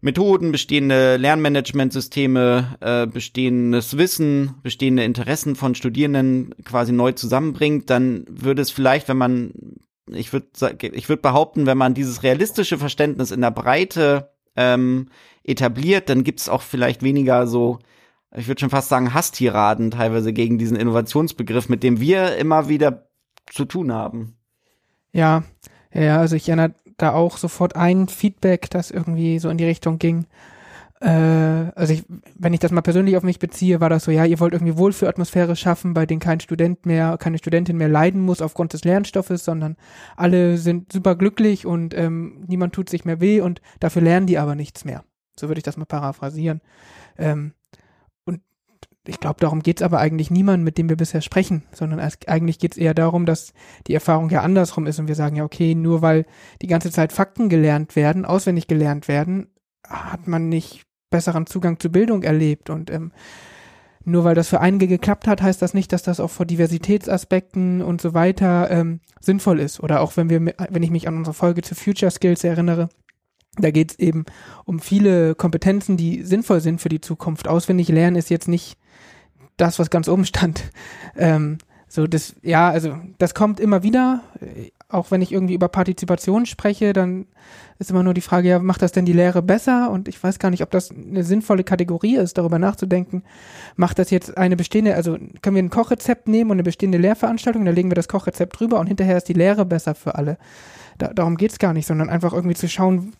Methoden, 0.00 0.52
bestehende 0.52 1.18
Lernmanagementsysteme, 1.18 2.78
äh, 2.80 3.06
bestehendes 3.06 3.98
Wissen, 3.98 4.54
bestehende 4.62 5.04
Interessen 5.04 5.54
von 5.54 5.74
Studierenden 5.74 6.54
quasi 6.64 6.92
neu 6.92 7.12
zusammenbringt, 7.12 7.90
dann 7.90 8.24
würde 8.26 8.62
es 8.62 8.70
vielleicht, 8.70 9.06
wenn 9.08 9.18
man, 9.18 9.52
ich 10.10 10.32
würde 10.32 10.48
ich 10.80 11.08
würde 11.10 11.22
behaupten, 11.22 11.66
wenn 11.66 11.78
man 11.78 11.92
dieses 11.92 12.22
realistische 12.22 12.78
Verständnis 12.78 13.32
in 13.32 13.42
der 13.42 13.50
Breite 13.50 14.30
ähm, 14.56 15.10
etabliert, 15.44 16.08
dann 16.08 16.24
gibt 16.24 16.40
es 16.40 16.48
auch 16.48 16.62
vielleicht 16.62 17.02
weniger 17.02 17.46
so, 17.46 17.80
ich 18.34 18.48
würde 18.48 18.60
schon 18.60 18.70
fast 18.70 18.88
sagen, 18.88 19.12
Hasstiraden 19.12 19.90
teilweise 19.90 20.32
gegen 20.32 20.56
diesen 20.56 20.78
Innovationsbegriff, 20.78 21.68
mit 21.68 21.82
dem 21.82 22.00
wir 22.00 22.36
immer 22.36 22.68
wieder 22.70 23.10
zu 23.50 23.66
tun 23.66 23.92
haben. 23.92 24.38
Ja, 25.12 25.44
ja, 25.92 26.18
also 26.18 26.36
ich 26.36 26.48
erinnere 26.48 26.74
da 26.96 27.12
auch 27.12 27.36
sofort 27.36 27.76
ein 27.76 28.08
Feedback, 28.08 28.70
das 28.70 28.90
irgendwie 28.90 29.38
so 29.38 29.50
in 29.50 29.58
die 29.58 29.64
Richtung 29.64 29.98
ging. 29.98 30.26
Äh, 31.00 31.72
also 31.74 31.92
ich, 31.92 32.04
wenn 32.38 32.54
ich 32.54 32.60
das 32.60 32.70
mal 32.70 32.80
persönlich 32.80 33.16
auf 33.16 33.24
mich 33.24 33.38
beziehe, 33.38 33.80
war 33.80 33.90
das 33.90 34.04
so, 34.04 34.10
ja, 34.10 34.24
ihr 34.24 34.38
wollt 34.40 34.52
irgendwie 34.52 34.76
Wohlfühlatmosphäre 34.76 35.56
schaffen, 35.56 35.94
bei 35.94 36.06
denen 36.06 36.20
kein 36.20 36.40
Student 36.40 36.86
mehr, 36.86 37.18
keine 37.18 37.38
Studentin 37.38 37.76
mehr 37.76 37.88
leiden 37.88 38.20
muss 38.20 38.40
aufgrund 38.40 38.72
des 38.72 38.84
Lernstoffes, 38.84 39.44
sondern 39.44 39.76
alle 40.16 40.58
sind 40.58 40.92
super 40.92 41.16
glücklich 41.16 41.66
und 41.66 41.92
ähm, 41.94 42.44
niemand 42.46 42.72
tut 42.74 42.88
sich 42.88 43.04
mehr 43.04 43.20
weh 43.20 43.40
und 43.40 43.60
dafür 43.80 44.02
lernen 44.02 44.26
die 44.26 44.38
aber 44.38 44.54
nichts 44.54 44.84
mehr. 44.84 45.04
So 45.38 45.48
würde 45.48 45.58
ich 45.58 45.64
das 45.64 45.76
mal 45.76 45.86
paraphrasieren. 45.86 46.60
Ähm, 47.18 47.52
ich 49.06 49.18
glaube, 49.18 49.40
darum 49.40 49.62
geht's 49.62 49.82
aber 49.82 49.98
eigentlich 49.98 50.30
niemand, 50.30 50.62
mit 50.62 50.78
dem 50.78 50.88
wir 50.88 50.96
bisher 50.96 51.22
sprechen, 51.22 51.64
sondern 51.72 51.98
es, 51.98 52.18
eigentlich 52.28 52.58
geht's 52.58 52.76
eher 52.76 52.94
darum, 52.94 53.26
dass 53.26 53.52
die 53.86 53.94
Erfahrung 53.94 54.30
ja 54.30 54.42
andersrum 54.42 54.86
ist 54.86 55.00
und 55.00 55.08
wir 55.08 55.16
sagen 55.16 55.36
ja, 55.36 55.44
okay, 55.44 55.74
nur 55.74 56.02
weil 56.02 56.24
die 56.60 56.68
ganze 56.68 56.90
Zeit 56.90 57.12
Fakten 57.12 57.48
gelernt 57.48 57.96
werden, 57.96 58.24
auswendig 58.24 58.68
gelernt 58.68 59.08
werden, 59.08 59.48
hat 59.86 60.28
man 60.28 60.48
nicht 60.48 60.82
besseren 61.10 61.46
Zugang 61.46 61.80
zu 61.80 61.90
Bildung 61.90 62.22
erlebt 62.22 62.70
und 62.70 62.90
ähm, 62.90 63.12
nur 64.04 64.24
weil 64.24 64.34
das 64.34 64.48
für 64.48 64.60
einige 64.60 64.88
geklappt 64.88 65.26
hat, 65.26 65.42
heißt 65.42 65.62
das 65.62 65.74
nicht, 65.74 65.92
dass 65.92 66.02
das 66.02 66.20
auch 66.20 66.30
vor 66.30 66.46
Diversitätsaspekten 66.46 67.82
und 67.82 68.00
so 68.00 68.14
weiter 68.14 68.70
ähm, 68.70 69.00
sinnvoll 69.20 69.60
ist. 69.60 69.80
Oder 69.80 70.00
auch 70.00 70.16
wenn 70.16 70.28
wir, 70.28 70.40
wenn 70.40 70.82
ich 70.82 70.90
mich 70.90 71.06
an 71.06 71.16
unsere 71.16 71.34
Folge 71.34 71.62
zu 71.62 71.76
Future 71.76 72.10
Skills 72.10 72.42
erinnere, 72.42 72.88
da 73.58 73.70
geht 73.70 73.92
es 73.92 73.98
eben 73.98 74.24
um 74.64 74.80
viele 74.80 75.34
Kompetenzen, 75.34 75.96
die 75.96 76.22
sinnvoll 76.22 76.60
sind 76.60 76.80
für 76.80 76.88
die 76.88 77.00
Zukunft. 77.00 77.46
Auswendig 77.46 77.88
lernen 77.90 78.16
ist 78.16 78.30
jetzt 78.30 78.48
nicht 78.48 78.76
das, 79.56 79.78
was 79.78 79.90
ganz 79.90 80.08
oben 80.08 80.24
stand. 80.24 80.64
Ähm, 81.16 81.58
so 81.88 82.06
das, 82.06 82.34
ja, 82.42 82.70
also 82.70 82.96
das 83.18 83.34
kommt 83.34 83.60
immer 83.60 83.82
wieder. 83.82 84.22
Auch 84.88 85.10
wenn 85.10 85.20
ich 85.20 85.30
irgendwie 85.30 85.52
über 85.52 85.68
Partizipation 85.68 86.46
spreche, 86.46 86.94
dann 86.94 87.26
ist 87.78 87.90
immer 87.90 88.02
nur 88.02 88.14
die 88.14 88.22
Frage, 88.22 88.48
ja, 88.48 88.58
macht 88.60 88.80
das 88.80 88.92
denn 88.92 89.04
die 89.04 89.12
Lehre 89.12 89.42
besser? 89.42 89.90
Und 89.90 90.08
ich 90.08 90.22
weiß 90.22 90.38
gar 90.38 90.50
nicht, 90.50 90.62
ob 90.62 90.70
das 90.70 90.90
eine 90.90 91.22
sinnvolle 91.22 91.64
Kategorie 91.64 92.16
ist, 92.16 92.38
darüber 92.38 92.58
nachzudenken. 92.58 93.24
Macht 93.76 93.98
das 93.98 94.10
jetzt 94.10 94.38
eine 94.38 94.56
bestehende, 94.56 94.94
also 94.94 95.18
können 95.42 95.56
wir 95.56 95.62
ein 95.62 95.68
Kochrezept 95.68 96.28
nehmen 96.28 96.50
und 96.50 96.56
eine 96.56 96.62
bestehende 96.62 96.96
Lehrveranstaltung, 96.96 97.64
da 97.66 97.72
legen 97.72 97.90
wir 97.90 97.94
das 97.94 98.08
Kochrezept 98.08 98.58
drüber 98.58 98.80
und 98.80 98.86
hinterher 98.86 99.18
ist 99.18 99.28
die 99.28 99.34
Lehre 99.34 99.66
besser 99.66 99.94
für 99.94 100.14
alle. 100.14 100.38
Da, 100.96 101.12
darum 101.12 101.36
geht's 101.36 101.58
gar 101.58 101.74
nicht, 101.74 101.86
sondern 101.86 102.08
einfach 102.08 102.32
irgendwie 102.32 102.56
zu 102.56 102.68
schauen, 102.68 103.12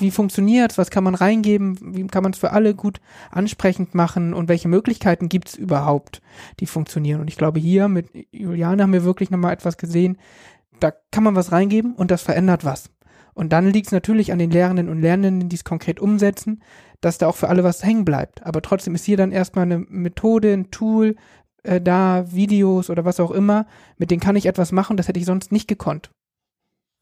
wie 0.00 0.10
funktioniert's, 0.10 0.78
was 0.78 0.90
kann 0.90 1.04
man 1.04 1.14
reingeben, 1.14 1.78
wie 1.94 2.06
kann 2.06 2.22
man 2.22 2.32
es 2.32 2.38
für 2.38 2.52
alle 2.52 2.74
gut 2.74 3.00
ansprechend 3.30 3.94
machen 3.94 4.34
und 4.34 4.48
welche 4.48 4.68
Möglichkeiten 4.68 5.28
gibt's 5.28 5.54
überhaupt, 5.54 6.22
die 6.60 6.66
funktionieren. 6.66 7.20
Und 7.20 7.28
ich 7.28 7.36
glaube, 7.36 7.60
hier 7.60 7.88
mit 7.88 8.08
Juliane 8.32 8.82
haben 8.82 8.92
wir 8.92 9.04
wirklich 9.04 9.30
nochmal 9.30 9.52
etwas 9.52 9.76
gesehen, 9.76 10.18
da 10.80 10.92
kann 11.10 11.24
man 11.24 11.34
was 11.36 11.52
reingeben 11.52 11.94
und 11.94 12.10
das 12.10 12.22
verändert 12.22 12.64
was. 12.64 12.90
Und 13.34 13.52
dann 13.52 13.70
liegt 13.70 13.88
es 13.88 13.92
natürlich 13.92 14.32
an 14.32 14.38
den 14.38 14.50
Lehrenden 14.50 14.88
und 14.88 15.00
Lernenden, 15.00 15.48
die 15.48 15.56
es 15.56 15.64
konkret 15.64 16.00
umsetzen, 16.00 16.62
dass 17.00 17.18
da 17.18 17.26
auch 17.26 17.36
für 17.36 17.48
alle 17.48 17.64
was 17.64 17.84
hängen 17.84 18.04
bleibt. 18.04 18.44
Aber 18.46 18.62
trotzdem 18.62 18.94
ist 18.94 19.04
hier 19.04 19.18
dann 19.18 19.30
erstmal 19.30 19.64
eine 19.64 19.78
Methode, 19.78 20.52
ein 20.52 20.70
Tool 20.70 21.16
äh, 21.62 21.80
da, 21.80 22.24
Videos 22.32 22.88
oder 22.88 23.04
was 23.04 23.20
auch 23.20 23.30
immer, 23.30 23.66
mit 23.98 24.10
denen 24.10 24.20
kann 24.20 24.36
ich 24.36 24.46
etwas 24.46 24.72
machen, 24.72 24.96
das 24.96 25.08
hätte 25.08 25.20
ich 25.20 25.26
sonst 25.26 25.52
nicht 25.52 25.68
gekonnt. 25.68 26.10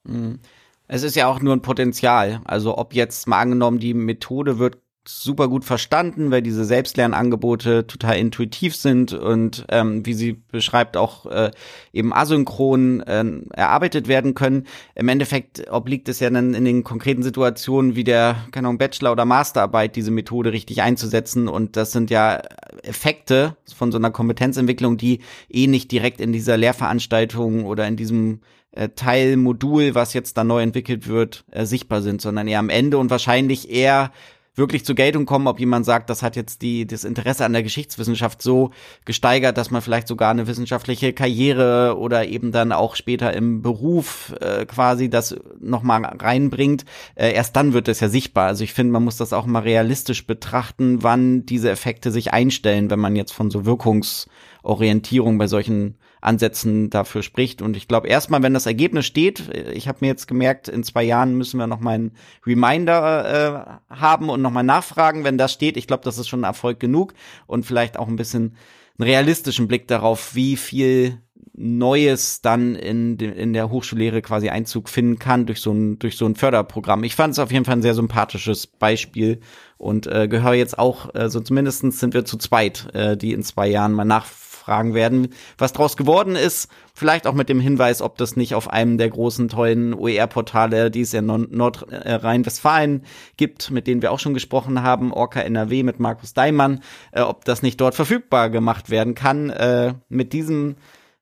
Mhm. 0.04 0.40
Es 0.86 1.02
ist 1.02 1.16
ja 1.16 1.28
auch 1.28 1.40
nur 1.40 1.54
ein 1.54 1.62
Potenzial. 1.62 2.40
Also 2.44 2.76
ob 2.76 2.94
jetzt 2.94 3.26
mal 3.26 3.40
angenommen, 3.40 3.78
die 3.78 3.94
Methode 3.94 4.58
wird 4.58 4.78
super 5.06 5.48
gut 5.48 5.64
verstanden, 5.64 6.30
weil 6.30 6.40
diese 6.40 6.64
Selbstlernangebote 6.64 7.86
total 7.86 8.16
intuitiv 8.18 8.74
sind 8.74 9.12
und 9.12 9.66
ähm, 9.68 10.04
wie 10.06 10.14
sie 10.14 10.32
beschreibt 10.32 10.96
auch 10.96 11.26
äh, 11.26 11.50
eben 11.92 12.14
asynchron 12.14 13.00
äh, 13.00 13.24
erarbeitet 13.52 14.08
werden 14.08 14.34
können. 14.34 14.66
Im 14.94 15.08
Endeffekt 15.08 15.70
obliegt 15.70 16.08
es 16.08 16.20
ja 16.20 16.30
dann 16.30 16.54
in 16.54 16.64
den 16.64 16.84
konkreten 16.84 17.22
Situationen 17.22 17.96
wie 17.96 18.04
der 18.04 18.36
keine 18.50 18.68
Ahnung, 18.68 18.78
Bachelor- 18.78 19.12
oder 19.12 19.26
Masterarbeit, 19.26 19.94
diese 19.94 20.10
Methode 20.10 20.52
richtig 20.52 20.80
einzusetzen 20.80 21.48
und 21.48 21.76
das 21.76 21.92
sind 21.92 22.10
ja 22.10 22.40
Effekte 22.82 23.56
von 23.74 23.92
so 23.92 23.98
einer 23.98 24.10
Kompetenzentwicklung, 24.10 24.96
die 24.96 25.20
eh 25.50 25.66
nicht 25.66 25.92
direkt 25.92 26.20
in 26.20 26.32
dieser 26.32 26.56
Lehrveranstaltung 26.56 27.66
oder 27.66 27.86
in 27.86 27.96
diesem 27.96 28.40
äh, 28.74 28.88
Teilmodul, 28.90 29.94
was 29.94 30.12
jetzt 30.14 30.36
da 30.36 30.44
neu 30.44 30.62
entwickelt 30.62 31.08
wird, 31.08 31.44
äh, 31.50 31.64
sichtbar 31.64 32.02
sind, 32.02 32.20
sondern 32.20 32.48
eher 32.48 32.58
am 32.58 32.70
Ende 32.70 32.98
und 32.98 33.10
wahrscheinlich 33.10 33.70
eher 33.70 34.10
wirklich 34.56 34.84
zur 34.84 34.94
Geltung 34.94 35.26
kommen, 35.26 35.48
ob 35.48 35.58
jemand 35.58 35.84
sagt, 35.84 36.10
das 36.10 36.22
hat 36.22 36.36
jetzt 36.36 36.62
die, 36.62 36.86
das 36.86 37.04
Interesse 37.04 37.44
an 37.44 37.52
der 37.52 37.62
Geschichtswissenschaft 37.62 38.40
so 38.40 38.70
gesteigert, 39.04 39.58
dass 39.58 39.70
man 39.70 39.82
vielleicht 39.82 40.06
sogar 40.06 40.30
eine 40.30 40.46
wissenschaftliche 40.46 41.12
Karriere 41.12 41.98
oder 41.98 42.26
eben 42.26 42.52
dann 42.52 42.72
auch 42.72 42.94
später 42.94 43.32
im 43.32 43.62
Beruf 43.62 44.34
äh, 44.40 44.64
quasi 44.66 45.10
das 45.10 45.36
nochmal 45.60 46.04
reinbringt. 46.04 46.84
Äh, 47.16 47.32
erst 47.32 47.56
dann 47.56 47.72
wird 47.72 47.88
es 47.88 48.00
ja 48.00 48.08
sichtbar. 48.08 48.46
Also 48.46 48.64
ich 48.64 48.72
finde, 48.72 48.92
man 48.92 49.04
muss 49.04 49.16
das 49.16 49.32
auch 49.32 49.46
mal 49.46 49.62
realistisch 49.62 50.26
betrachten, 50.26 51.02
wann 51.02 51.44
diese 51.46 51.70
Effekte 51.70 52.12
sich 52.12 52.32
einstellen, 52.32 52.90
wenn 52.90 53.00
man 53.00 53.16
jetzt 53.16 53.32
von 53.32 53.50
so 53.50 53.64
Wirkungsorientierung 53.64 55.36
bei 55.38 55.48
solchen 55.48 55.96
Ansätzen 56.24 56.90
dafür 56.90 57.22
spricht. 57.22 57.62
Und 57.62 57.76
ich 57.76 57.88
glaube, 57.88 58.08
erstmal, 58.08 58.42
wenn 58.42 58.54
das 58.54 58.66
Ergebnis 58.66 59.06
steht, 59.06 59.48
ich 59.72 59.88
habe 59.88 59.98
mir 60.00 60.08
jetzt 60.08 60.26
gemerkt, 60.26 60.68
in 60.68 60.82
zwei 60.82 61.02
Jahren 61.02 61.36
müssen 61.36 61.58
wir 61.58 61.66
noch 61.66 61.80
mal 61.80 61.94
einen 61.94 62.12
Reminder 62.46 63.80
äh, 63.90 63.94
haben 63.94 64.28
und 64.30 64.42
noch 64.42 64.50
mal 64.50 64.62
nachfragen. 64.62 65.24
Wenn 65.24 65.38
das 65.38 65.52
steht, 65.52 65.76
ich 65.76 65.86
glaube, 65.86 66.04
das 66.04 66.18
ist 66.18 66.28
schon 66.28 66.44
Erfolg 66.44 66.80
genug 66.80 67.14
und 67.46 67.66
vielleicht 67.66 67.98
auch 67.98 68.08
ein 68.08 68.16
bisschen 68.16 68.56
einen 68.98 69.08
realistischen 69.08 69.68
Blick 69.68 69.88
darauf, 69.88 70.34
wie 70.34 70.56
viel 70.56 71.18
Neues 71.56 72.40
dann 72.40 72.74
in, 72.74 73.16
de, 73.16 73.30
in 73.30 73.52
der 73.52 73.70
Hochschullehre 73.70 74.22
quasi 74.22 74.48
Einzug 74.48 74.88
finden 74.88 75.20
kann 75.20 75.46
durch 75.46 75.60
so 75.60 75.72
ein, 75.72 76.00
durch 76.00 76.16
so 76.16 76.26
ein 76.26 76.34
Förderprogramm. 76.34 77.04
Ich 77.04 77.14
fand 77.14 77.32
es 77.32 77.38
auf 77.38 77.52
jeden 77.52 77.64
Fall 77.64 77.76
ein 77.76 77.82
sehr 77.82 77.94
sympathisches 77.94 78.66
Beispiel 78.66 79.38
und 79.78 80.08
äh, 80.08 80.26
gehöre 80.26 80.54
jetzt 80.54 80.78
auch, 80.78 81.14
äh, 81.14 81.28
so 81.28 81.38
zumindestens 81.40 82.00
sind 82.00 82.12
wir 82.12 82.24
zu 82.24 82.38
zweit, 82.38 82.92
äh, 82.92 83.16
die 83.16 83.32
in 83.32 83.44
zwei 83.44 83.68
Jahren 83.68 83.92
mal 83.92 84.04
nach 84.04 84.26
fragen 84.64 84.94
werden, 84.94 85.28
was 85.58 85.72
draus 85.72 85.96
geworden 85.96 86.36
ist. 86.36 86.68
Vielleicht 86.94 87.26
auch 87.26 87.34
mit 87.34 87.48
dem 87.48 87.60
Hinweis, 87.60 88.00
ob 88.00 88.16
das 88.16 88.36
nicht 88.36 88.54
auf 88.54 88.68
einem 88.68 88.98
der 88.98 89.10
großen 89.10 89.48
tollen 89.48 89.94
OER-Portale, 89.94 90.90
die 90.90 91.02
es 91.02 91.12
in 91.12 91.26
Nordrhein-Westfalen 91.26 93.04
gibt, 93.36 93.70
mit 93.70 93.86
denen 93.86 94.00
wir 94.00 94.12
auch 94.12 94.20
schon 94.20 94.34
gesprochen 94.34 94.82
haben, 94.82 95.12
Orca 95.12 95.40
NRW 95.40 95.82
mit 95.82 96.00
Markus 96.00 96.34
Daimann, 96.34 96.80
äh, 97.12 97.20
ob 97.20 97.44
das 97.44 97.62
nicht 97.62 97.80
dort 97.80 97.94
verfügbar 97.94 98.50
gemacht 98.50 98.90
werden 98.90 99.14
kann. 99.14 99.50
Äh, 99.50 99.94
mit 100.08 100.32
diesem 100.32 100.76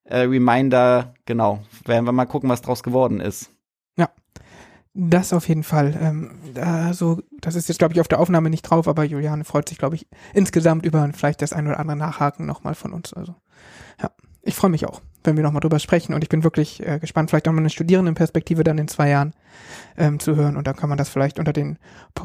äh, 0.05 0.19
Reminder, 0.19 1.15
genau, 1.27 1.61
werden 1.85 2.05
wir 2.05 2.13
mal 2.13 2.27
gucken, 2.27 2.51
was 2.51 2.63
draus 2.63 2.83
geworden 2.83 3.21
ist. 3.21 3.52
Das 4.95 5.33
auf 5.33 5.49
jeden 5.49 5.63
Fall. 5.63 5.99
Ähm, 5.99 6.31
also, 6.61 7.23
das 7.41 7.55
ist 7.55 7.69
jetzt, 7.69 7.79
glaube 7.79 7.95
ich, 7.95 8.01
auf 8.01 8.09
der 8.09 8.21
Aufnahme 8.21 8.51
nicht 8.51 8.63
drauf, 8.63 8.87
aber 8.89 9.05
Juliane 9.05 9.45
freut 9.45 9.69
sich, 9.69 9.79
glaube 9.79 9.97
ich, 9.97 10.07
insgesamt 10.35 10.85
über 10.85 11.09
vielleicht 11.15 11.41
das 11.41 11.55
ein 11.55 11.67
oder 11.67 11.79
andere 11.79 11.97
Nachhaken 11.97 12.45
nochmal 12.45 12.75
von 12.75 12.93
uns. 12.93 13.15
Also, 13.15 13.35
ja, 14.03 14.11
ich 14.43 14.55
freue 14.55 14.71
mich 14.71 14.85
auch, 14.85 15.01
wenn 15.25 15.37
wir 15.37 15.43
nochmal 15.43 15.61
drüber 15.61 15.79
sprechen 15.79 16.13
und 16.13 16.23
ich 16.23 16.29
bin 16.29 16.45
wirklich 16.45 16.87
äh, 16.87 16.99
gespannt, 16.99 17.31
vielleicht 17.31 17.49
auch 17.49 17.53
mal 17.53 17.61
eine 17.61 17.71
Studierendenperspektive 17.71 18.65
dann 18.65 18.77
in 18.77 18.89
zwei 18.89 19.09
Jahren 19.09 19.33
ähm, 19.97 20.19
zu 20.21 20.37
hören 20.37 20.59
und 20.59 20.67
dann 20.67 20.77
kann 20.77 20.91
man 20.91 20.99
das 20.99 21.09
vielleicht 21.09 21.39
unter 21.39 21.55
den 21.55 21.79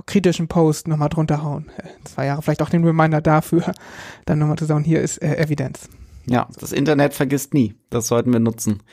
kritischen 0.05 0.49
Post 0.49 0.89
nochmal 0.89 1.09
drunter 1.09 1.43
hauen. 1.43 1.71
Äh, 1.77 1.87
zwei 2.03 2.25
Jahre, 2.25 2.41
vielleicht 2.41 2.61
auch 2.61 2.69
den 2.69 2.83
Reminder 2.83 3.21
dafür, 3.21 3.73
dann 4.25 4.39
nochmal 4.39 4.57
zu 4.57 4.65
sagen, 4.65 4.83
hier 4.83 5.01
ist 5.01 5.21
äh, 5.21 5.37
Evidenz. 5.37 5.87
Ja, 6.25 6.49
das 6.59 6.73
Internet 6.73 7.13
vergisst 7.13 7.53
nie. 7.53 7.75
Das 7.89 8.07
sollten 8.07 8.33
wir 8.33 8.41
nutzen. 8.41 8.83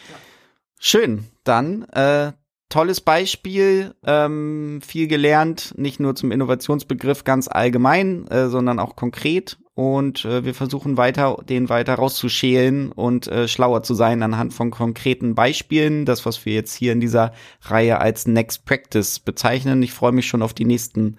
Schön. 0.78 1.24
Dann 1.42 1.82
äh, 1.90 2.32
tolles 2.68 3.00
Beispiel, 3.00 3.94
ähm, 4.04 4.80
viel 4.84 5.06
gelernt, 5.06 5.74
nicht 5.76 6.00
nur 6.00 6.14
zum 6.14 6.32
Innovationsbegriff 6.32 7.24
ganz 7.24 7.48
allgemein, 7.48 8.26
äh, 8.28 8.48
sondern 8.48 8.78
auch 8.78 8.96
konkret. 8.96 9.58
Und 9.74 10.24
äh, 10.24 10.44
wir 10.44 10.54
versuchen 10.54 10.96
weiter, 10.96 11.38
den 11.48 11.68
weiter 11.68 11.94
rauszuschälen 11.94 12.92
und 12.92 13.26
äh, 13.26 13.48
schlauer 13.48 13.82
zu 13.82 13.94
sein 13.94 14.22
anhand 14.22 14.54
von 14.54 14.70
konkreten 14.70 15.34
Beispielen. 15.34 16.04
Das, 16.04 16.24
was 16.26 16.44
wir 16.46 16.54
jetzt 16.54 16.74
hier 16.74 16.92
in 16.92 17.00
dieser 17.00 17.32
Reihe 17.62 18.00
als 18.00 18.26
Next 18.26 18.64
Practice 18.66 19.18
bezeichnen. 19.18 19.82
Ich 19.82 19.92
freue 19.92 20.12
mich 20.12 20.28
schon 20.28 20.42
auf 20.42 20.54
die 20.54 20.64
nächsten 20.64 21.16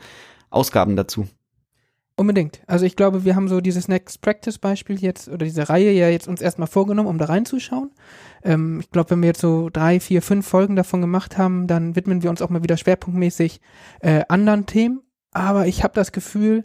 Ausgaben 0.49 0.95
dazu. 0.95 1.27
Unbedingt. 2.17 2.61
Also 2.65 2.85
ich 2.85 2.95
glaube, 2.95 3.25
wir 3.25 3.35
haben 3.35 3.49
so 3.49 3.59
dieses 3.59 3.89
Next 3.89 4.21
Practice 4.21 4.57
Beispiel 4.57 4.97
jetzt 4.97 5.27
oder 5.27 5.45
diese 5.45 5.67
Reihe 5.67 5.91
ja 5.91 6.07
jetzt 6.07 6.29
uns 6.29 6.41
erstmal 6.41 6.67
vorgenommen, 6.67 7.09
um 7.09 7.17
da 7.17 7.25
reinzuschauen. 7.25 7.91
Ähm, 8.41 8.79
ich 8.79 8.89
glaube, 8.89 9.09
wenn 9.09 9.21
wir 9.21 9.27
jetzt 9.27 9.41
so 9.41 9.69
drei, 9.69 9.99
vier, 9.99 10.21
fünf 10.21 10.47
Folgen 10.47 10.77
davon 10.77 11.01
gemacht 11.01 11.37
haben, 11.37 11.67
dann 11.67 11.97
widmen 11.97 12.23
wir 12.23 12.29
uns 12.29 12.41
auch 12.41 12.49
mal 12.49 12.63
wieder 12.63 12.77
schwerpunktmäßig 12.77 13.59
äh, 13.99 14.23
anderen 14.29 14.65
Themen. 14.65 15.01
Aber 15.31 15.67
ich 15.67 15.83
habe 15.83 15.93
das 15.93 16.13
Gefühl, 16.13 16.63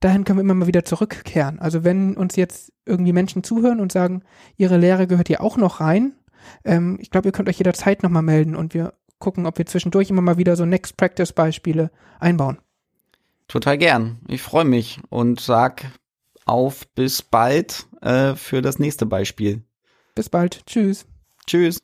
dahin 0.00 0.24
können 0.24 0.38
wir 0.38 0.42
immer 0.42 0.54
mal 0.54 0.66
wieder 0.66 0.84
zurückkehren. 0.84 1.60
Also 1.60 1.82
wenn 1.82 2.14
uns 2.14 2.36
jetzt 2.36 2.70
irgendwie 2.84 3.14
Menschen 3.14 3.42
zuhören 3.42 3.80
und 3.80 3.92
sagen, 3.92 4.22
ihre 4.58 4.76
Lehre 4.76 5.06
gehört 5.06 5.28
hier 5.28 5.40
auch 5.40 5.56
noch 5.56 5.80
rein, 5.80 6.12
ähm, 6.64 6.98
ich 7.00 7.10
glaube, 7.10 7.28
ihr 7.28 7.32
könnt 7.32 7.48
euch 7.48 7.58
jederzeit 7.58 8.02
nochmal 8.02 8.22
melden 8.22 8.54
und 8.54 8.74
wir 8.74 8.92
gucken, 9.18 9.46
ob 9.46 9.56
wir 9.56 9.64
zwischendurch 9.64 10.10
immer 10.10 10.22
mal 10.22 10.36
wieder 10.36 10.56
so 10.56 10.66
Next 10.66 10.98
Practice 10.98 11.32
Beispiele 11.32 11.90
einbauen. 12.18 12.58
Total 13.50 13.76
gern. 13.76 14.20
Ich 14.28 14.42
freue 14.42 14.64
mich 14.64 15.00
und 15.08 15.40
sag 15.40 15.90
auf 16.46 16.86
bis 16.94 17.20
bald 17.20 17.88
äh, 18.00 18.36
für 18.36 18.62
das 18.62 18.78
nächste 18.78 19.06
Beispiel. 19.06 19.64
Bis 20.14 20.28
bald. 20.28 20.64
Tschüss. 20.66 21.04
Tschüss. 21.48 21.80